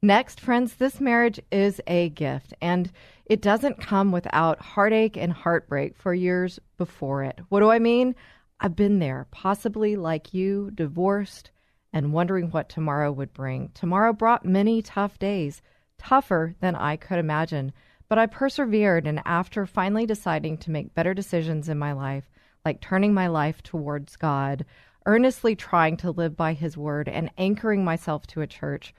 [0.01, 2.89] Next, friends, this marriage is a gift, and
[3.25, 7.37] it doesn't come without heartache and heartbreak for years before it.
[7.49, 8.15] What do I mean?
[8.61, 11.51] I've been there, possibly like you, divorced
[11.91, 13.71] and wondering what tomorrow would bring.
[13.73, 15.61] Tomorrow brought many tough days,
[15.97, 17.73] tougher than I could imagine.
[18.07, 22.29] But I persevered, and after finally deciding to make better decisions in my life,
[22.63, 24.63] like turning my life towards God,
[25.05, 28.93] earnestly trying to live by His word, and anchoring myself to a church,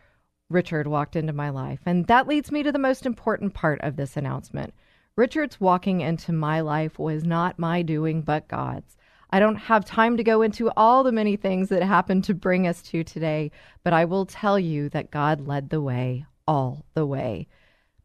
[0.51, 1.81] Richard walked into my life.
[1.87, 4.75] And that leads me to the most important part of this announcement.
[5.17, 8.97] Richard's walking into my life was not my doing, but God's.
[9.31, 12.67] I don't have time to go into all the many things that happened to bring
[12.67, 13.53] us to today,
[13.85, 17.47] but I will tell you that God led the way all the way.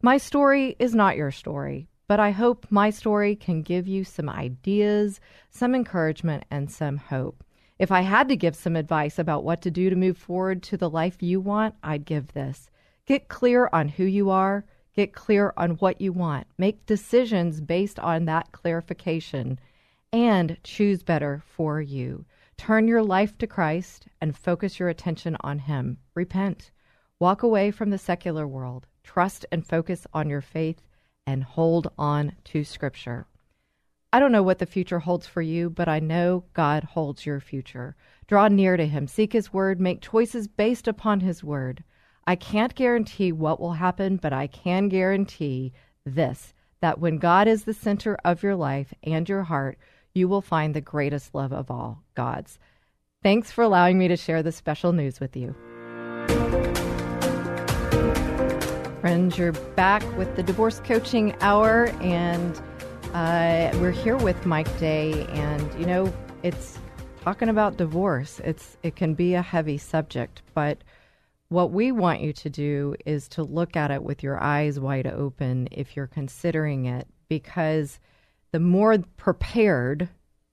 [0.02, 4.28] My story is not your story, but I hope my story can give you some
[4.28, 7.42] ideas, some encouragement, and some hope.
[7.78, 10.78] If I had to give some advice about what to do to move forward to
[10.78, 12.70] the life you want, I'd give this.
[13.04, 17.98] Get clear on who you are, get clear on what you want, make decisions based
[17.98, 19.60] on that clarification,
[20.10, 22.24] and choose better for you.
[22.56, 25.98] Turn your life to Christ and focus your attention on Him.
[26.14, 26.70] Repent.
[27.20, 28.86] Walk away from the secular world.
[29.04, 30.80] Trust and focus on your faith
[31.26, 33.26] and hold on to Scripture.
[34.16, 37.38] I don't know what the future holds for you, but I know God holds your
[37.38, 37.94] future.
[38.26, 41.84] Draw near to Him, seek His Word, make choices based upon His Word.
[42.26, 45.74] I can't guarantee what will happen, but I can guarantee
[46.06, 49.76] this that when God is the center of your life and your heart,
[50.14, 52.58] you will find the greatest love of all, God's.
[53.22, 55.54] Thanks for allowing me to share this special news with you.
[59.02, 62.58] Friends, you're back with the Divorce Coaching Hour, and
[63.14, 66.78] uh, we're here with Mike Day, and you know, it's
[67.20, 68.40] talking about divorce.
[68.44, 70.78] It's it can be a heavy subject, but
[71.48, 75.06] what we want you to do is to look at it with your eyes wide
[75.06, 78.00] open if you're considering it, because
[78.52, 80.08] the more prepared,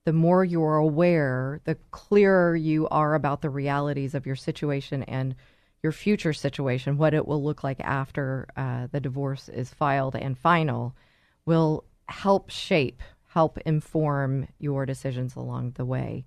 [0.05, 5.35] the more you're aware, the clearer you are about the realities of your situation and
[5.81, 10.37] your future situation, what it will look like after uh, the divorce is filed and
[10.37, 10.95] final,
[11.45, 16.25] will help shape, help inform your decisions along the way.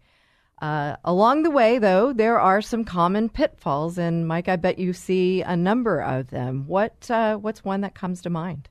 [0.62, 4.94] Uh, along the way, though, there are some common pitfalls, and Mike, I bet you
[4.94, 6.64] see a number of them.
[6.66, 8.68] What uh, what's one that comes to mind?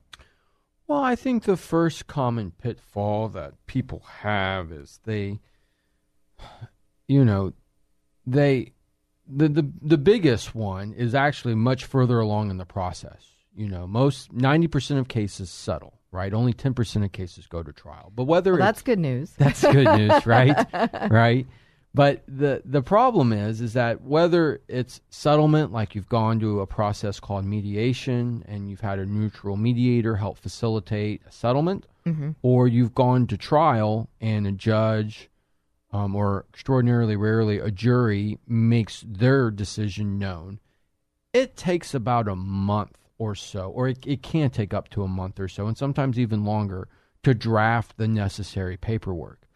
[0.88, 5.38] Well, I think the first common pitfall that people have is they,
[7.06, 7.52] you know,
[8.26, 8.72] they
[9.28, 13.26] the the the biggest one is actually much further along in the process.
[13.54, 16.32] You know, most ninety percent of cases settle right?
[16.32, 18.10] Only 10% of cases go to trial.
[18.14, 19.32] But whether well, that's good news.
[19.38, 20.66] That's good news, right?
[21.10, 21.46] right?
[21.94, 26.66] But the the problem is is that whether it's settlement like you've gone to a
[26.66, 32.32] process called mediation and you've had a neutral mediator help facilitate a settlement mm-hmm.
[32.42, 35.30] or you've gone to trial and a judge
[35.90, 40.60] um, or extraordinarily rarely a jury makes their decision known,
[41.32, 45.08] it takes about a month or so, or it, it can take up to a
[45.08, 46.88] month or so, and sometimes even longer
[47.22, 49.46] to draft the necessary paperwork.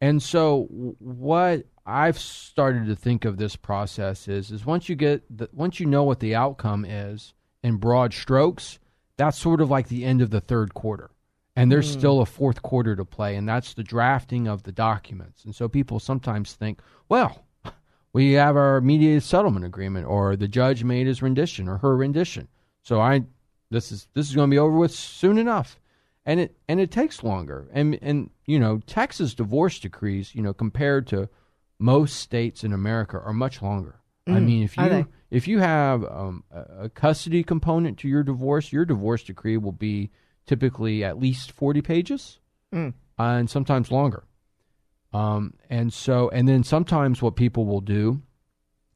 [0.00, 0.66] And so,
[0.98, 5.80] what I've started to think of this process is is once you get the, once
[5.80, 8.78] you know what the outcome is in broad strokes,
[9.16, 11.10] that's sort of like the end of the third quarter.
[11.54, 11.98] And there's mm.
[11.98, 15.44] still a fourth quarter to play, and that's the drafting of the documents.
[15.44, 17.46] And so people sometimes think, well,
[18.12, 22.48] we have our mediated settlement agreement, or the judge made his rendition or her rendition.
[22.86, 23.24] So I
[23.68, 25.80] this is this is going to be over with soon enough.
[26.24, 27.68] And it and it takes longer.
[27.72, 31.28] And and you know, Texas divorce decrees, you know, compared to
[31.80, 33.96] most states in America are much longer.
[34.28, 38.72] Mm, I mean, if you if you have um, a custody component to your divorce,
[38.72, 40.12] your divorce decree will be
[40.46, 42.38] typically at least forty pages,
[42.72, 42.94] mm.
[43.18, 44.22] uh, and sometimes longer.
[45.12, 48.22] Um, and so, and then sometimes what people will do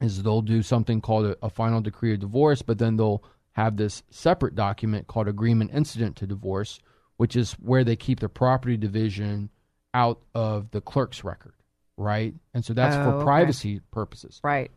[0.01, 3.77] is they'll do something called a, a final decree of divorce, but then they'll have
[3.77, 6.81] this separate document called Agreement Incident to Divorce,
[7.17, 9.51] which is where they keep the property division
[9.93, 11.55] out of the clerk's record,
[11.97, 12.35] right?
[12.55, 13.85] And so that's oh, for privacy okay.
[13.91, 14.41] purposes.
[14.43, 14.71] Right.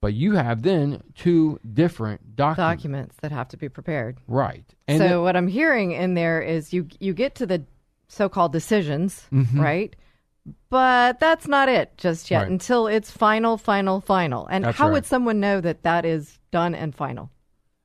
[0.00, 2.82] But you have then two different documents.
[2.82, 4.18] documents that have to be prepared.
[4.26, 4.64] Right.
[4.88, 7.62] And so what I'm hearing in there is you you get to the
[8.08, 9.60] so-called decisions, mm-hmm.
[9.60, 9.96] right?
[10.70, 12.50] but that's not it just yet Right.
[12.50, 14.46] until it's final, final, final.
[14.46, 14.94] And That's how right.
[14.94, 17.30] would someone know that that is done and final?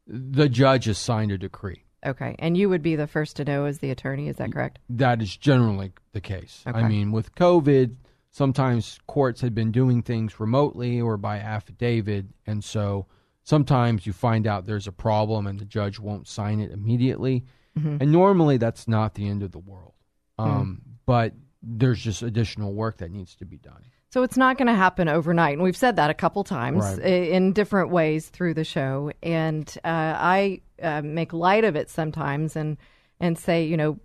[0.07, 1.83] The judge has signed a decree.
[2.05, 4.27] Okay, and you would be the first to know as the attorney.
[4.27, 4.79] Is that correct?
[4.89, 6.63] That is generally the case.
[6.65, 6.79] Okay.
[6.79, 7.95] I mean, with COVID,
[8.31, 13.07] sometimes courts had been doing things remotely or by affidavit, and so
[13.43, 17.45] sometimes you find out there's a problem and the judge won't sign it immediately.
[17.77, 17.97] Mm-hmm.
[18.01, 19.93] And normally that's not the end of the world.
[20.37, 20.45] Hmm.
[20.45, 23.83] Um, But there's just additional work that needs to be done.
[24.17, 26.97] So it's not going to happen overnight, and we've said that a couple times Right.
[26.97, 29.11] in different ways through the show.
[29.21, 32.77] And uh, I uh, make light of it sometimes, and
[33.19, 33.99] and say, you know,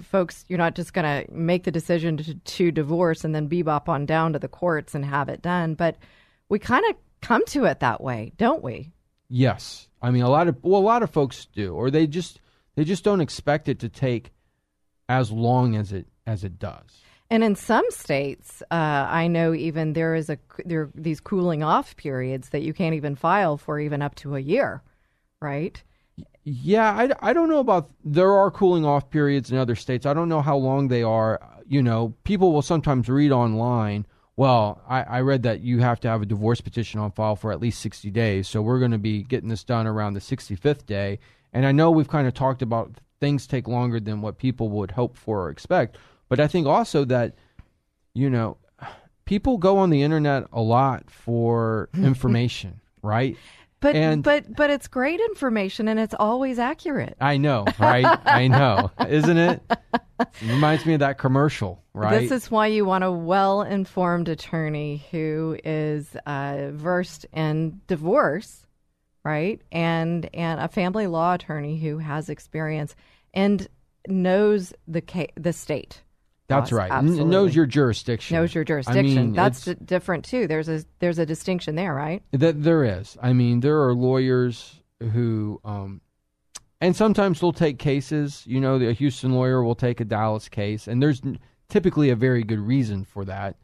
[0.00, 3.90] folks, you're not just going to make the decision to, to divorce and then bebop
[3.90, 5.98] on down to the courts and have it done, but
[6.48, 8.90] we kind of come to it that way, don't we?
[9.28, 12.40] Yes, I mean a lot of well, a lot of folks do, or they just
[12.74, 14.32] they just don't expect it to take
[15.10, 17.02] as long as it as it does.
[17.30, 18.74] And in some states, uh,
[19.08, 22.94] I know even there is a there are these cooling off periods that you can't
[22.94, 24.82] even file for even up to a year,
[25.40, 25.82] right?
[26.44, 27.90] Yeah, I, I don't know about.
[28.02, 30.06] There are cooling off periods in other states.
[30.06, 31.40] I don't know how long they are.
[31.66, 34.06] You know, people will sometimes read online.
[34.36, 37.52] Well, I, I read that you have to have a divorce petition on file for
[37.52, 38.48] at least 60 days.
[38.48, 41.18] So we're going to be getting this done around the 65th day.
[41.52, 44.92] And I know we've kind of talked about things take longer than what people would
[44.92, 45.98] hope for or expect.
[46.28, 47.34] But I think also that,
[48.14, 48.56] you know,
[49.24, 53.36] people go on the internet a lot for information, right?
[53.80, 57.16] But And- but but it's great information and it's always accurate.
[57.20, 58.04] I know, right?
[58.24, 59.62] I know, isn't it?
[60.18, 62.18] It reminds me of that commercial, right?
[62.20, 68.66] This is why you want a well-informed attorney who is uh, versed in divorce,
[69.24, 69.62] right?
[69.70, 72.96] And and a family law attorney who has experience
[73.32, 73.68] and
[74.08, 76.02] knows the ca- the state.
[76.48, 76.78] That's laws.
[76.78, 76.90] right.
[76.90, 77.24] N- Absolutely.
[77.30, 78.36] knows your jurisdiction.
[78.36, 79.18] knows your jurisdiction.
[79.18, 80.46] I mean, That's d- different too.
[80.46, 82.22] There's a there's a distinction there, right?
[82.32, 83.16] that there is.
[83.22, 86.00] I mean, there are lawyers who, um,
[86.80, 88.42] and sometimes they'll take cases.
[88.46, 91.38] You know, a Houston lawyer will take a Dallas case, and there's n-
[91.68, 93.56] typically a very good reason for that.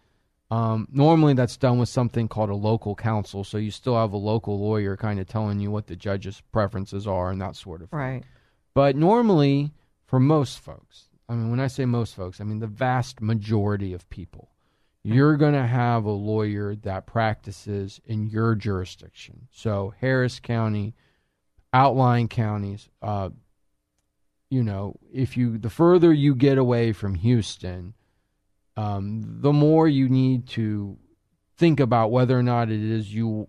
[0.50, 4.16] Um, normally, that's done with something called a local counsel, so you still have a
[4.18, 7.88] local lawyer kind of telling you what the judge's preferences are and that sort of
[7.90, 7.98] thing.
[7.98, 8.22] Right.
[8.74, 9.72] But normally,
[10.06, 13.92] for most folks, I mean, when I say most folks, I mean the vast majority
[13.92, 14.50] of people,
[15.02, 19.48] you're going to have a lawyer that practices in your jurisdiction.
[19.50, 20.94] So, Harris County,
[21.74, 23.28] outlying counties, uh,
[24.48, 27.94] you know, if you, the further you get away from Houston,
[28.76, 30.96] um, the more you need to
[31.56, 33.48] think about whether or not it is you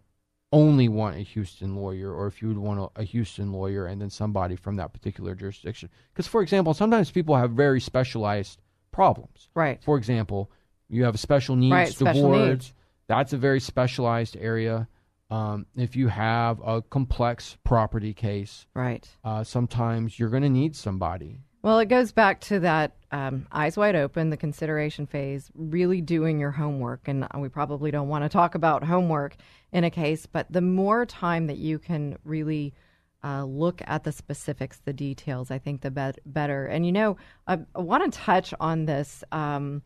[0.55, 4.01] only want a Houston lawyer or if you would want a, a Houston lawyer and
[4.01, 5.89] then somebody from that particular jurisdiction.
[6.13, 9.49] Because, for example, sometimes people have very specialized problems.
[9.53, 9.83] Right.
[9.83, 10.49] For example,
[10.87, 12.49] you have a special needs Right, special divorce.
[12.49, 12.73] needs.
[13.07, 14.87] That's a very specialized area.
[15.29, 19.07] Um, if you have a complex property case, Right.
[19.23, 21.39] uh, sometimes you're going to need somebody.
[21.65, 26.39] Well, it goes back to that um, eyes wide open, the consideration phase, really doing
[26.39, 27.07] your homework.
[27.07, 29.35] And we probably don't want to talk about homework
[29.71, 32.75] in a case, but the more time that you can really
[33.23, 36.67] uh, look at the specifics, the details, I think the bet- better.
[36.67, 39.23] And you know, I, I want to touch on this.
[39.31, 39.81] Um,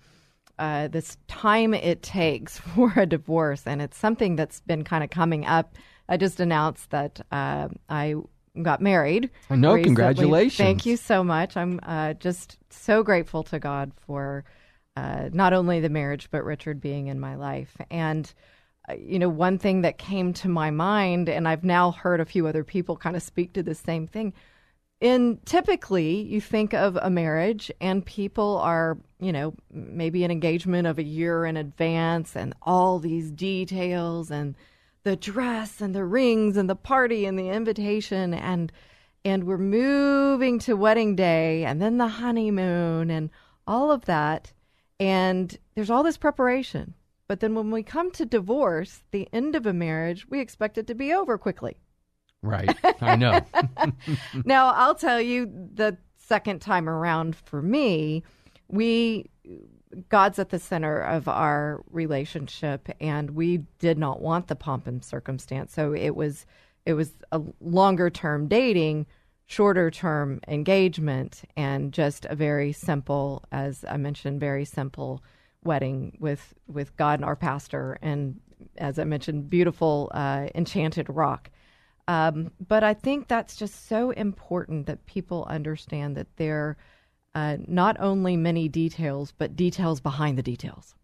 [0.57, 5.11] uh, this time it takes for a divorce, and it's something that's been kind of
[5.11, 5.77] coming up.
[6.09, 8.15] I just announced that uh, I
[8.61, 9.29] got married.
[9.49, 9.83] I know, recently.
[9.83, 10.57] congratulations.
[10.57, 11.55] Thank you so much.
[11.55, 14.43] I'm uh, just so grateful to God for
[14.95, 17.77] uh, not only the marriage, but Richard being in my life.
[17.89, 18.31] And,
[18.89, 22.25] uh, you know, one thing that came to my mind, and I've now heard a
[22.25, 24.33] few other people kind of speak to the same thing.
[24.99, 30.87] In typically, you think of a marriage, and people are, you know, maybe an engagement
[30.87, 34.55] of a year in advance, and all these details, and
[35.03, 38.71] the dress, and the rings, and the party, and the invitation, and
[39.25, 43.29] and we're moving to wedding day and then the honeymoon and
[43.67, 44.53] all of that
[44.99, 46.93] and there's all this preparation
[47.27, 50.87] but then when we come to divorce the end of a marriage we expect it
[50.87, 51.77] to be over quickly
[52.41, 52.73] Right.
[53.01, 53.41] I know.
[54.45, 58.23] now i'll tell you the second time around for me
[58.69, 59.29] we
[60.09, 65.03] god's at the center of our relationship and we did not want the pomp and
[65.03, 65.73] circumstance.
[65.73, 66.45] So it was
[66.85, 69.07] it was a longer term dating
[69.45, 75.23] shorter term engagement and just a very simple as i mentioned very simple
[75.63, 78.39] wedding with with god and our pastor and
[78.77, 81.49] as i mentioned beautiful uh, enchanted rock.
[82.07, 86.77] Um, but I think that's just so important that people understand that there are
[87.36, 90.95] uh, not only many details, but details behind the details.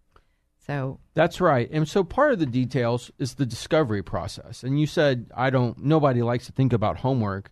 [0.65, 1.69] So That's right.
[1.71, 4.63] And so part of the details is the discovery process.
[4.63, 7.51] And you said I don't nobody likes to think about homework.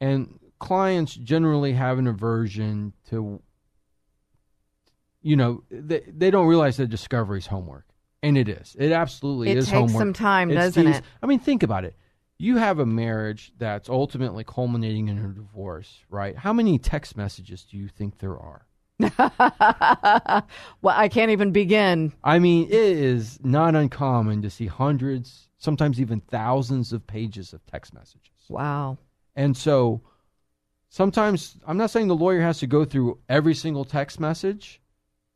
[0.00, 3.42] And clients generally have an aversion to
[5.20, 7.84] you know, they they don't realize that discovery is homework.
[8.22, 8.74] And it is.
[8.78, 10.00] It absolutely It is takes homework.
[10.00, 11.02] some time, It's doesn't it?
[11.22, 11.96] I mean, think about it.
[12.38, 16.36] You have a marriage that's ultimately culminating in a divorce, right?
[16.36, 18.64] How many text messages do you think there are?
[20.80, 22.12] well, I can't even begin.
[22.22, 27.64] I mean, it is not uncommon to see hundreds, sometimes even thousands of pages of
[27.66, 28.30] text messages.
[28.48, 28.98] Wow.
[29.36, 30.02] And so
[30.88, 34.80] sometimes, I'm not saying the lawyer has to go through every single text message,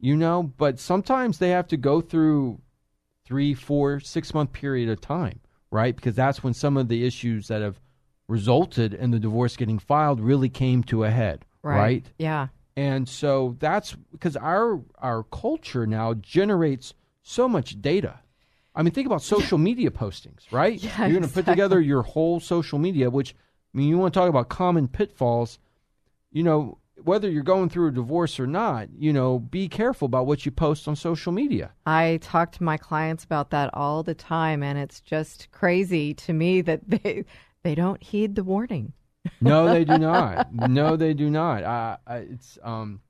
[0.00, 2.60] you know, but sometimes they have to go through
[3.24, 5.38] three, four, six month period of time,
[5.72, 5.96] right?
[5.96, 7.80] Because that's when some of the issues that have
[8.28, 12.06] resulted in the divorce getting filed really came to a head, right?
[12.18, 12.48] Yeah.
[12.76, 18.20] And so that's because our our culture now generates so much data.
[18.74, 20.82] I mean, think about social media postings, right?
[20.82, 23.34] Yeah, You're going to put together your whole social media, which
[23.74, 25.58] I mean, you want to talk about common pitfalls.
[26.30, 30.26] You know, whether you're going through a divorce or not, you know, be careful about
[30.26, 31.72] what you post on social media.
[31.86, 36.32] I talk to my clients about that all the time, and it's just crazy to
[36.32, 37.24] me that they
[37.62, 38.92] they don't heed the warning.
[39.40, 40.52] No, they do not.
[40.52, 41.62] No, they do not.
[41.62, 43.00] Uh, I- it's um,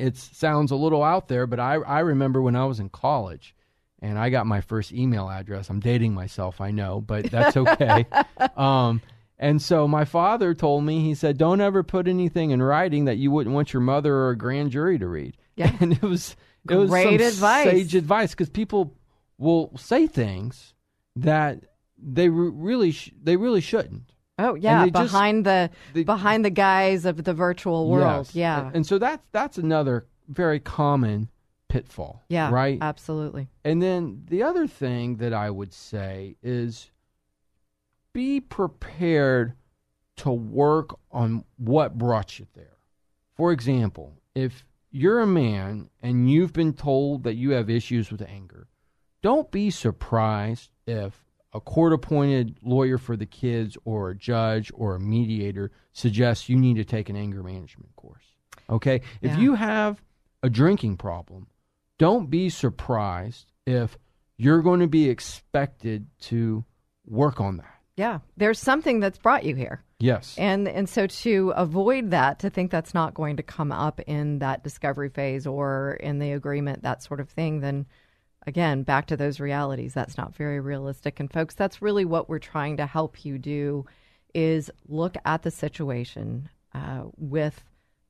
[0.00, 3.54] it sounds a little out there, but I I remember when I was in college,
[4.02, 5.70] and I got my first email address.
[5.70, 8.04] I'm dating myself, I know, but that's okay.
[8.56, 9.00] um,
[9.38, 13.16] and so my father told me he said, "Don't ever put anything in writing that
[13.16, 15.70] you wouldn't want your mother or a grand jury to read." Yeah.
[15.80, 16.34] and it was
[16.68, 17.64] it was Great some advice.
[17.70, 18.96] sage advice because people
[19.38, 20.74] will say things
[21.16, 21.60] that
[21.96, 24.12] they re- really sh- they really shouldn't.
[24.36, 28.26] Oh yeah, they just- behind the they- behind the guise of the virtual world.
[28.32, 28.34] Yes.
[28.34, 28.70] Yeah.
[28.74, 31.30] And so that's that's another very common
[31.68, 32.24] pitfall.
[32.28, 32.50] yeah.
[32.50, 32.78] Right.
[32.80, 33.48] Absolutely.
[33.64, 36.90] and then the other thing that I would say is
[38.14, 39.52] be prepared
[40.16, 42.78] to work on what brought you there.
[43.36, 48.22] For example, if you're a man and you've been told that you have issues with
[48.22, 48.68] anger,
[49.22, 54.94] don't be surprised if a court appointed lawyer for the kids or a judge or
[54.94, 58.24] a mediator suggests you need to take an anger management course.
[58.70, 59.02] Okay?
[59.20, 59.38] If Yeah.
[59.40, 60.00] you have
[60.42, 61.48] a drinking problem,
[61.98, 63.98] don't be surprised if
[64.36, 66.64] you're going to be expected to
[67.06, 67.73] work on that.
[67.96, 68.20] Yeah.
[68.36, 69.82] There's something that's brought you here.
[70.00, 70.34] Yes.
[70.36, 74.40] And and so to avoid that, to think that's not going to come up in
[74.40, 77.86] that discovery phase or in the agreement, that sort of thing, then
[78.46, 79.94] again, back to those realities.
[79.94, 81.20] That's not very realistic.
[81.20, 83.86] And folks, that's really what we're trying to help you do
[84.34, 87.62] is look at the situation uh, with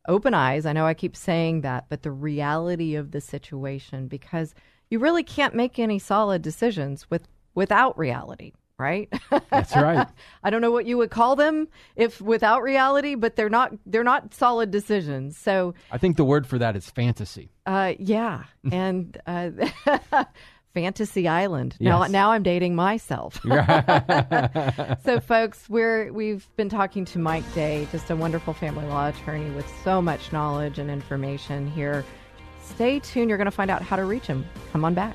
[0.09, 0.66] open eyes.
[0.66, 4.55] I know I keep saying that, but the reality of the situation because
[4.91, 9.09] you really can't make any solid decisions with without reality, right?
[9.51, 10.07] That's right.
[10.43, 14.05] I don't know what you would call them if without reality, but they're not they're
[14.05, 15.37] not solid decisions.
[15.37, 17.51] So I think the word for that is fantasy.
[17.66, 19.51] uh, yeah, and uh,
[20.75, 21.77] Fantasy Island.
[21.79, 23.41] Now now I'm dating myself.
[25.05, 29.51] so folks, we're we've been talking to Mike Day, just a wonderful family law attorney
[29.51, 32.05] with so much knowledge and information here.
[32.62, 33.29] Stay tuned.
[33.29, 34.45] You're going to find out how to reach him.
[34.72, 35.14] Come on back.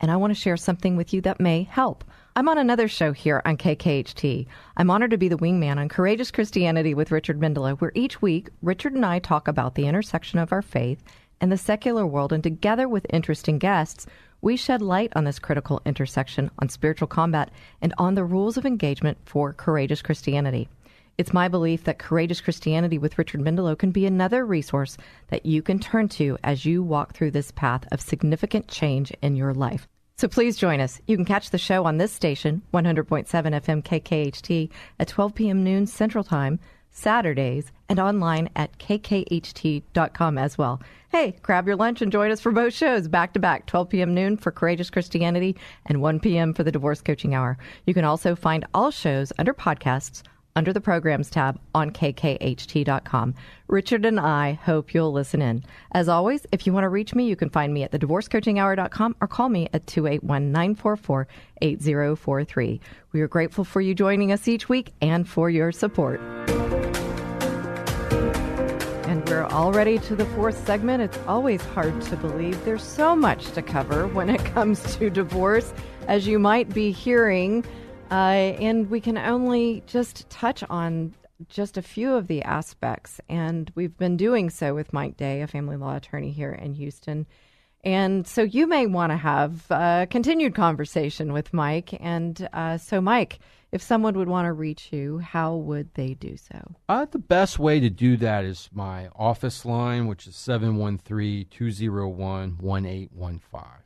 [0.00, 2.04] and I want to share something with you that may help.
[2.34, 4.46] I'm on another show here on KKHT.
[4.76, 8.50] I'm honored to be the wingman on Courageous Christianity with Richard Mendelow, where each week
[8.62, 11.02] Richard and I talk about the intersection of our faith
[11.40, 14.06] and the secular world, and together with interesting guests,
[14.40, 18.66] we shed light on this critical intersection on spiritual combat and on the rules of
[18.66, 20.68] engagement for courageous Christianity.
[21.18, 24.98] It's my belief that Courageous Christianity with Richard Mendelow can be another resource
[25.28, 29.34] that you can turn to as you walk through this path of significant change in
[29.34, 29.88] your life.
[30.18, 31.00] So please join us.
[31.06, 35.64] You can catch the show on this station, 100.7 FM KKHT, at 12 p.m.
[35.64, 36.58] noon Central Time,
[36.90, 40.82] Saturdays, and online at kkht.com as well.
[41.10, 44.14] Hey, grab your lunch and join us for both shows back to back, 12 p.m.
[44.14, 45.56] noon for Courageous Christianity
[45.86, 46.52] and 1 p.m.
[46.52, 47.56] for the Divorce Coaching Hour.
[47.86, 50.22] You can also find all shows under podcasts
[50.56, 53.34] under the programs tab on kkht.com.
[53.68, 55.62] Richard and I hope you'll listen in.
[55.92, 59.28] As always, if you want to reach me, you can find me at thedivorcecoachinghour.com or
[59.28, 61.28] call me at 281 944
[61.62, 62.80] 8043.
[63.12, 66.20] We are grateful for you joining us each week and for your support.
[69.06, 71.02] And we're already to the fourth segment.
[71.02, 75.72] It's always hard to believe there's so much to cover when it comes to divorce,
[76.08, 77.64] as you might be hearing.
[78.10, 81.14] Uh, and we can only just touch on
[81.48, 83.20] just a few of the aspects.
[83.28, 87.26] And we've been doing so with Mike Day, a family law attorney here in Houston.
[87.84, 91.96] And so you may want to have a continued conversation with Mike.
[92.00, 93.38] And uh, so, Mike,
[93.70, 96.74] if someone would want to reach you, how would they do so?
[96.88, 102.56] Uh, the best way to do that is my office line, which is 713 201
[102.58, 103.85] 1815.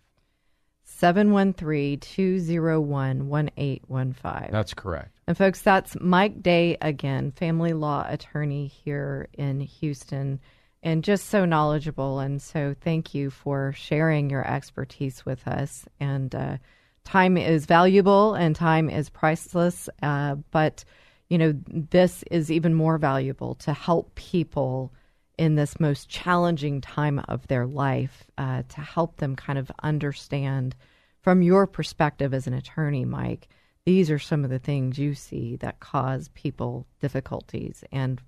[1.01, 4.53] 713 201 1815.
[4.53, 5.19] That's correct.
[5.27, 10.41] And folks, that's Mike Day again, family law attorney here in Houston,
[10.83, 12.21] and just so knowledgeable.
[12.21, 15.87] And so thank you for sharing your expertise with us.
[16.01, 16.59] And uh,
[17.05, 19.89] time is valuable and time is priceless.
[20.03, 20.85] Uh, but,
[21.31, 24.93] you know, this is even more valuable to help people
[25.41, 30.77] in this most challenging time of their life uh, to help them kind of understand
[31.23, 33.49] from your perspective as an attorney, Mike,
[33.87, 37.83] these are some of the things you see that cause people difficulties.
[37.91, 38.21] And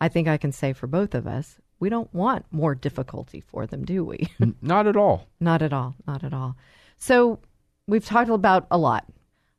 [0.00, 3.68] I think I can say for both of us, we don't want more difficulty for
[3.68, 4.28] them, do we?
[4.60, 5.28] Not at all.
[5.38, 5.94] Not at all.
[6.04, 6.56] Not at all.
[6.98, 7.38] So
[7.86, 9.06] we've talked about a lot.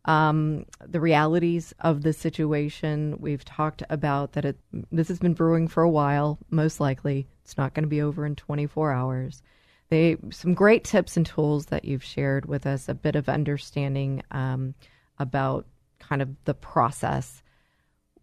[0.07, 3.17] Um, the realities of the situation.
[3.19, 4.57] We've talked about that it,
[4.91, 7.27] this has been brewing for a while, most likely.
[7.43, 9.41] It's not going to be over in 24 hours.
[9.89, 14.23] They some great tips and tools that you've shared with us, a bit of understanding
[14.31, 14.75] um,
[15.17, 15.65] about
[15.99, 17.41] kind of the process.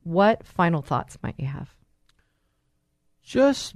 [0.02, 1.74] What final thoughts might you have?
[3.22, 3.74] Just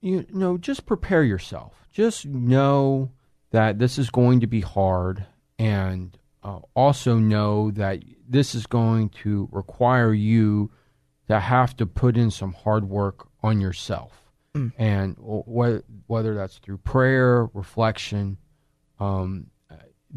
[0.00, 1.86] you know, just prepare yourself.
[1.92, 3.10] Just know
[3.50, 5.26] that this is going to be hard,
[5.58, 10.70] and uh, also know that this is going to require you
[11.28, 14.22] to have to put in some hard work on yourself.
[14.54, 14.72] Mm.
[14.78, 18.38] And wh- whether that's through prayer, reflection,
[18.98, 19.48] um,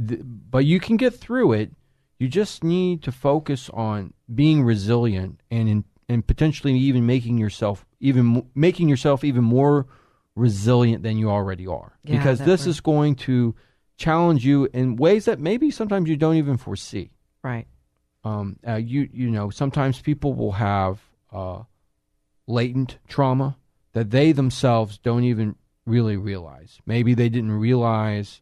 [0.07, 1.71] th- but you can get through it.
[2.19, 7.85] You just need to focus on being resilient and in, and potentially even making yourself
[7.99, 9.87] even making yourself even more
[10.35, 11.97] resilient than you already are.
[12.03, 13.55] Yeah, because this is going to
[14.01, 17.11] challenge you in ways that maybe sometimes you don't even foresee.
[17.43, 17.67] Right.
[18.23, 20.99] Um, uh, you you know sometimes people will have
[21.31, 21.63] uh,
[22.47, 23.57] latent trauma
[23.93, 26.79] that they themselves don't even really realize.
[26.85, 28.41] Maybe they didn't realize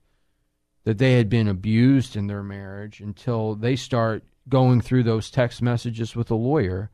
[0.85, 5.61] that they had been abused in their marriage until they start going through those text
[5.61, 6.89] messages with a lawyer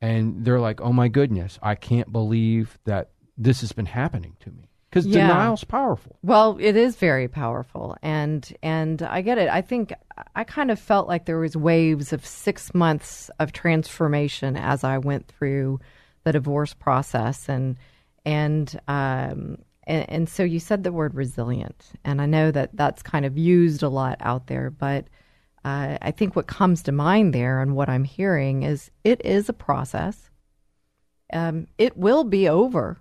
[0.00, 4.50] and they're like, "Oh my goodness, I can't believe that this has been happening to
[4.50, 5.26] me." Cuz Yeah.
[5.28, 6.16] denial's powerful.
[6.22, 9.48] Well, it is very powerful, and and I get it.
[9.50, 9.92] I think
[10.34, 14.98] I kind of felt like there was waves of six months of transformation as I
[14.98, 15.80] went through
[16.24, 17.76] the divorce process, and
[18.24, 23.02] and um and, and so you said the word resilient, and I know that that's
[23.02, 25.06] kind of used a lot out there, but
[25.64, 29.48] uh, I think what comes to mind there and what I'm hearing is it is
[29.48, 30.30] a process.
[31.32, 32.98] Um, it will be over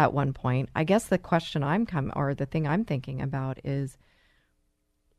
[0.00, 0.70] at one point.
[0.74, 3.98] I guess the question I'm come or the thing I'm thinking about is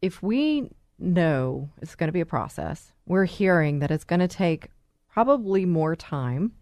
[0.02, 4.28] if we know it's going to be a process, we're hearing that it's going to
[4.28, 4.70] take
[5.08, 6.54] probably more time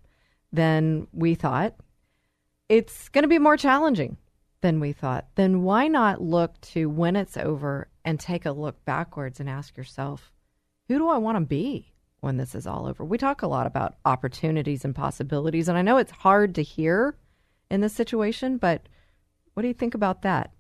[0.52, 1.76] than we thought.
[2.68, 4.18] It's going to be more challenging
[4.62, 5.28] than we thought.
[5.36, 9.78] Then why not look to when it's over and take a look backwards and ask
[9.78, 10.34] yourself,
[10.90, 13.06] who do I want to be when this is all over?
[13.06, 17.16] We talk a lot about opportunities and possibilities, and I know it's hard to hear
[17.70, 18.88] in this situation, but
[19.54, 20.52] what do you think about that?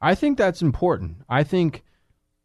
[0.00, 1.18] I think that's important.
[1.28, 1.82] I think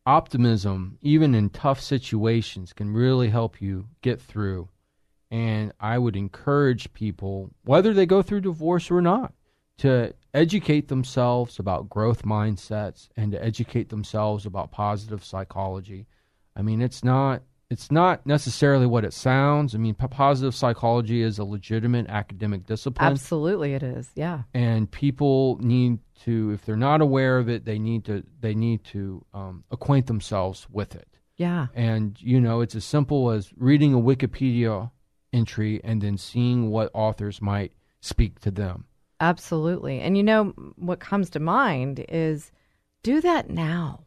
[0.05, 4.69] optimism, even in tough situations, can really help you get through.
[5.31, 9.33] And I would encourage people, whether they go through divorce or not,
[9.79, 16.07] to educate themselves about growth mindsets and to educate themselves about positive psychology.
[16.55, 19.75] I mean, it's not it's not necessarily what it sounds.
[19.75, 23.11] I mean, p- positive psychology is a legitimate academic discipline.
[23.11, 24.09] Absolutely, it is.
[24.15, 24.43] Yeah.
[24.53, 28.83] and people need to if they're not aware of it they need to they need
[28.83, 31.07] to um, acquaint themselves with it
[31.37, 31.67] Yeah.
[31.73, 34.91] and you know it's as simple as reading a wikipedia
[35.31, 38.85] entry and then seeing what authors might speak to them.
[39.21, 39.99] Absolutely.
[39.99, 42.51] And you know, what comes to mind is
[43.03, 44.05] do that now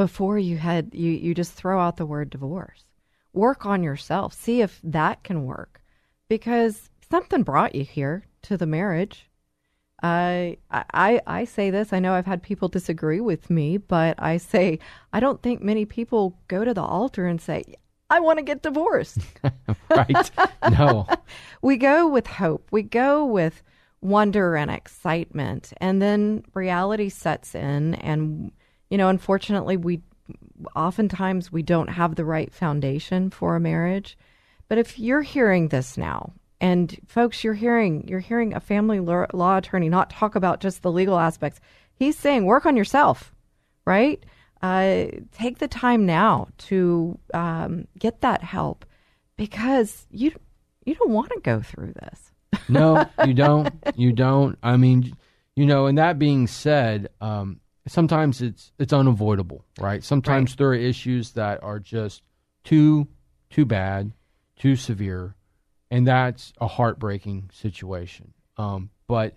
[0.00, 2.86] before you had you, you just throw out the word divorce.
[3.34, 4.32] Work on yourself.
[4.32, 5.82] See if that can work.
[6.26, 9.28] Because something brought you here to the marriage.
[10.02, 11.92] I I I say this.
[11.92, 14.78] I know I've had people disagree with me, but I say
[15.12, 17.62] I don't think many people go to the altar and say,
[18.08, 19.18] "I want to get divorced."
[19.90, 20.30] right?
[20.70, 21.06] No.
[21.60, 22.68] we go with hope.
[22.70, 23.62] We go with
[24.00, 28.52] wonder and excitement, and then reality sets in, and
[28.90, 30.02] you know, unfortunately, we
[30.76, 34.18] oftentimes we don't have the right foundation for a marriage.
[34.68, 39.56] But if you're hearing this now and folks, you're hearing you're hearing a family law
[39.56, 41.60] attorney not talk about just the legal aspects.
[41.94, 43.34] He's saying work on yourself,
[43.84, 44.22] right?
[44.62, 48.84] Uh, take the time now to um, get that help
[49.36, 50.32] because you
[50.84, 52.32] you don't want to go through this.
[52.68, 53.72] no, you don't.
[53.96, 54.58] You don't.
[54.62, 55.16] I mean,
[55.56, 55.86] you know.
[55.86, 57.60] And that being said, um,
[57.90, 60.02] sometimes it's it's unavoidable, right?
[60.02, 60.58] Sometimes right.
[60.58, 62.22] there are issues that are just
[62.64, 63.08] too
[63.50, 64.12] too bad,
[64.56, 65.34] too severe
[65.90, 68.32] and that's a heartbreaking situation.
[68.56, 69.36] Um, but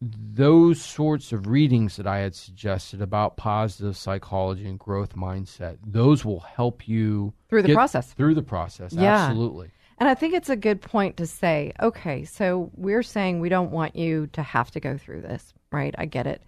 [0.00, 6.24] those sorts of readings that I had suggested about positive psychology and growth mindset, those
[6.24, 8.12] will help you through the process.
[8.12, 9.26] Through the process, yeah.
[9.26, 9.70] absolutely.
[9.98, 13.70] And I think it's a good point to say, okay, so we're saying we don't
[13.70, 15.94] want you to have to go through this, right?
[15.96, 16.42] I get it.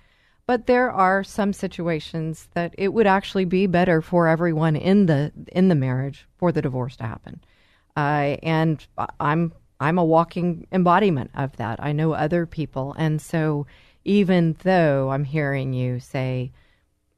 [0.47, 5.32] But there are some situations that it would actually be better for everyone in the
[5.51, 7.40] in the marriage for the divorce to happen.
[7.97, 8.86] Uh, and
[9.18, 11.82] I'm I'm a walking embodiment of that.
[11.82, 13.66] I know other people, and so
[14.05, 16.53] even though I'm hearing you say,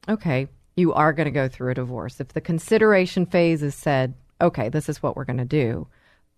[0.07, 4.15] "Okay, you are going to go through a divorce," if the consideration phase is said,
[4.41, 5.87] "Okay, this is what we're going to do,"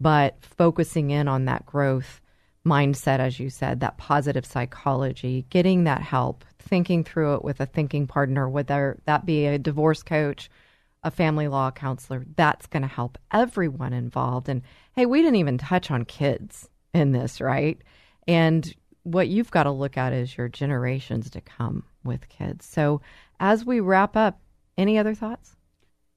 [0.01, 2.19] but focusing in on that growth
[2.65, 7.65] mindset, as you said, that positive psychology, getting that help, thinking through it with a
[7.65, 10.49] thinking partner, whether that be a divorce coach
[11.03, 12.25] a family law counselor.
[12.35, 14.49] That's going to help everyone involved.
[14.49, 14.61] And
[14.95, 17.79] hey, we didn't even touch on kids in this, right?
[18.27, 22.65] And what you've got to look at is your generations to come with kids.
[22.65, 23.01] So
[23.39, 24.39] as we wrap up,
[24.77, 25.55] any other thoughts?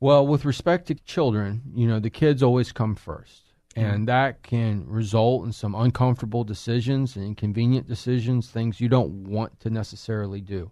[0.01, 3.43] Well, with respect to children, you know, the kids always come first.
[3.76, 9.58] And that can result in some uncomfortable decisions and inconvenient decisions, things you don't want
[9.60, 10.70] to necessarily do.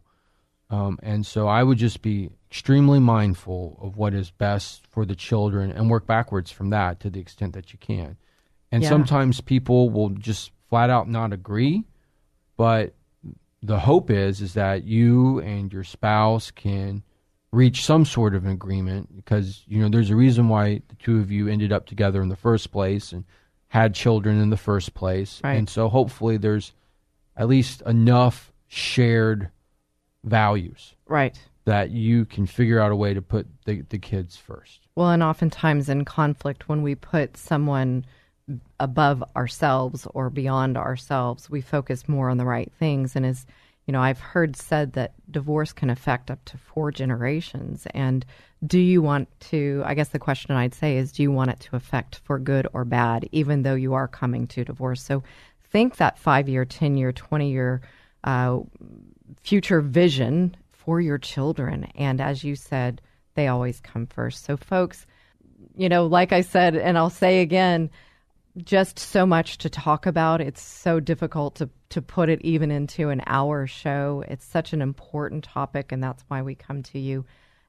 [0.70, 5.14] Um, and so I would just be extremely mindful of what is best for the
[5.14, 8.16] children and work backwards from that to the extent that you can.
[8.70, 8.88] And yeah.
[8.88, 11.84] sometimes people will just flat out not agree,
[12.56, 12.94] but
[13.62, 17.02] the hope is is that you and your spouse can
[17.52, 21.18] reach some sort of an agreement because you know there's a reason why the two
[21.18, 23.24] of you ended up together in the first place and
[23.68, 25.40] had children in the first place.
[25.42, 25.54] Right.
[25.54, 26.74] And so hopefully there's
[27.36, 29.50] at least enough shared
[30.24, 30.94] values.
[31.06, 31.40] Right.
[31.64, 34.80] That you can figure out a way to put the, the kids first.
[34.94, 38.04] Well, and oftentimes in conflict, when we put someone
[38.78, 43.16] above ourselves or beyond ourselves, we focus more on the right things.
[43.16, 43.46] And as
[43.86, 47.86] you know, I've heard said that divorce can affect up to four generations.
[47.94, 48.24] And
[48.64, 49.82] do you want to?
[49.84, 52.68] I guess the question I'd say is, do you want it to affect for good
[52.72, 55.02] or bad, even though you are coming to divorce?
[55.02, 55.22] So
[55.70, 57.80] think that five year, 10 year, 20 year
[58.24, 58.60] uh,
[59.40, 61.84] future vision for your children.
[61.96, 63.00] And as you said,
[63.34, 64.44] they always come first.
[64.44, 65.06] So, folks,
[65.76, 67.90] you know, like I said, and I'll say again,
[68.58, 70.40] just so much to talk about.
[70.40, 74.24] It's so difficult to, to put it even into an hour show.
[74.28, 77.24] It's such an important topic, and that's why we come to you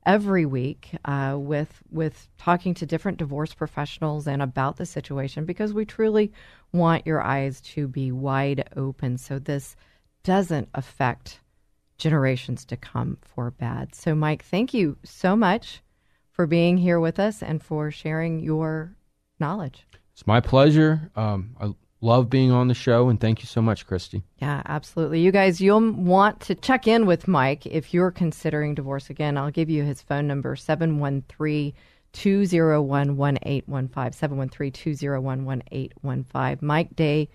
[0.05, 5.73] every week uh, with with talking to different divorce professionals and about the situation because
[5.73, 6.31] we truly
[6.73, 9.77] want your eyes to be wide open so this
[10.23, 11.39] doesn't affect
[11.97, 13.95] generations to come for bad.
[13.95, 15.81] So, Mike, thank you so much
[16.31, 18.95] for being here with us and for sharing your
[19.39, 19.86] knowledge.
[20.14, 21.09] It's my pleasure.
[21.16, 24.24] Um, I love being on the show, and thank you so much, Christy.
[24.39, 25.22] Yeah, absolutely.
[25.22, 29.38] You guys, you'll want to check in with Mike if you're considering divorce again.
[29.38, 31.74] I'll give you his phone number 713
[32.14, 34.14] 201 1815.
[34.14, 36.68] 713 201 1815.
[36.68, 37.30] Mike Day,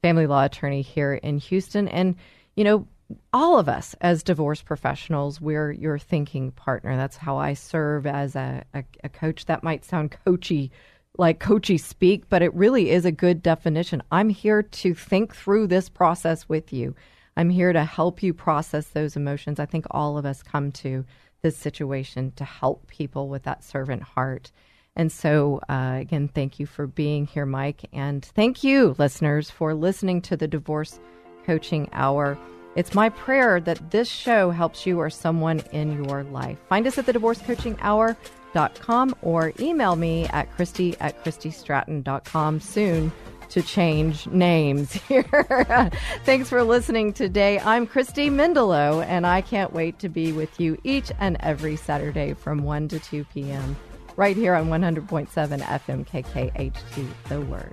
[0.00, 1.88] family law attorney here in Houston.
[1.88, 2.16] And,
[2.56, 2.86] you know,
[3.32, 6.96] all of us as divorce professionals, we're your thinking partner.
[6.96, 9.46] That's how I serve as a, a, a, coach.
[9.46, 10.70] That might sound coachy,
[11.18, 14.02] like coachy speak, but it really is a good definition.
[14.10, 16.94] I'm here to think through this process with you.
[17.36, 19.58] I'm here to help you process those emotions.
[19.58, 21.04] I think all of us come to
[21.42, 24.52] this situation to help people with that servant heart.
[24.94, 27.88] And so, uh, again, thank you for being here, Mike.
[27.92, 31.00] And thank you, listeners, for listening to the Divorce
[31.46, 32.38] Coaching Hour.
[32.76, 36.58] It's my prayer that this show helps you or someone in your life.
[36.68, 37.78] Find us at the Divorce Coaching
[38.54, 43.12] Hour.com or email me at Christy at ChristyStratton.com soon
[43.50, 45.90] to change names here.
[46.24, 47.60] Thanks for listening today.
[47.60, 52.34] I'm Christy Mendelow, and I can't wait to be with you each and every Saturday
[52.34, 53.76] from 1 to 2 p.m
[54.16, 57.72] right here on 100.7 FM KKHT, The Word.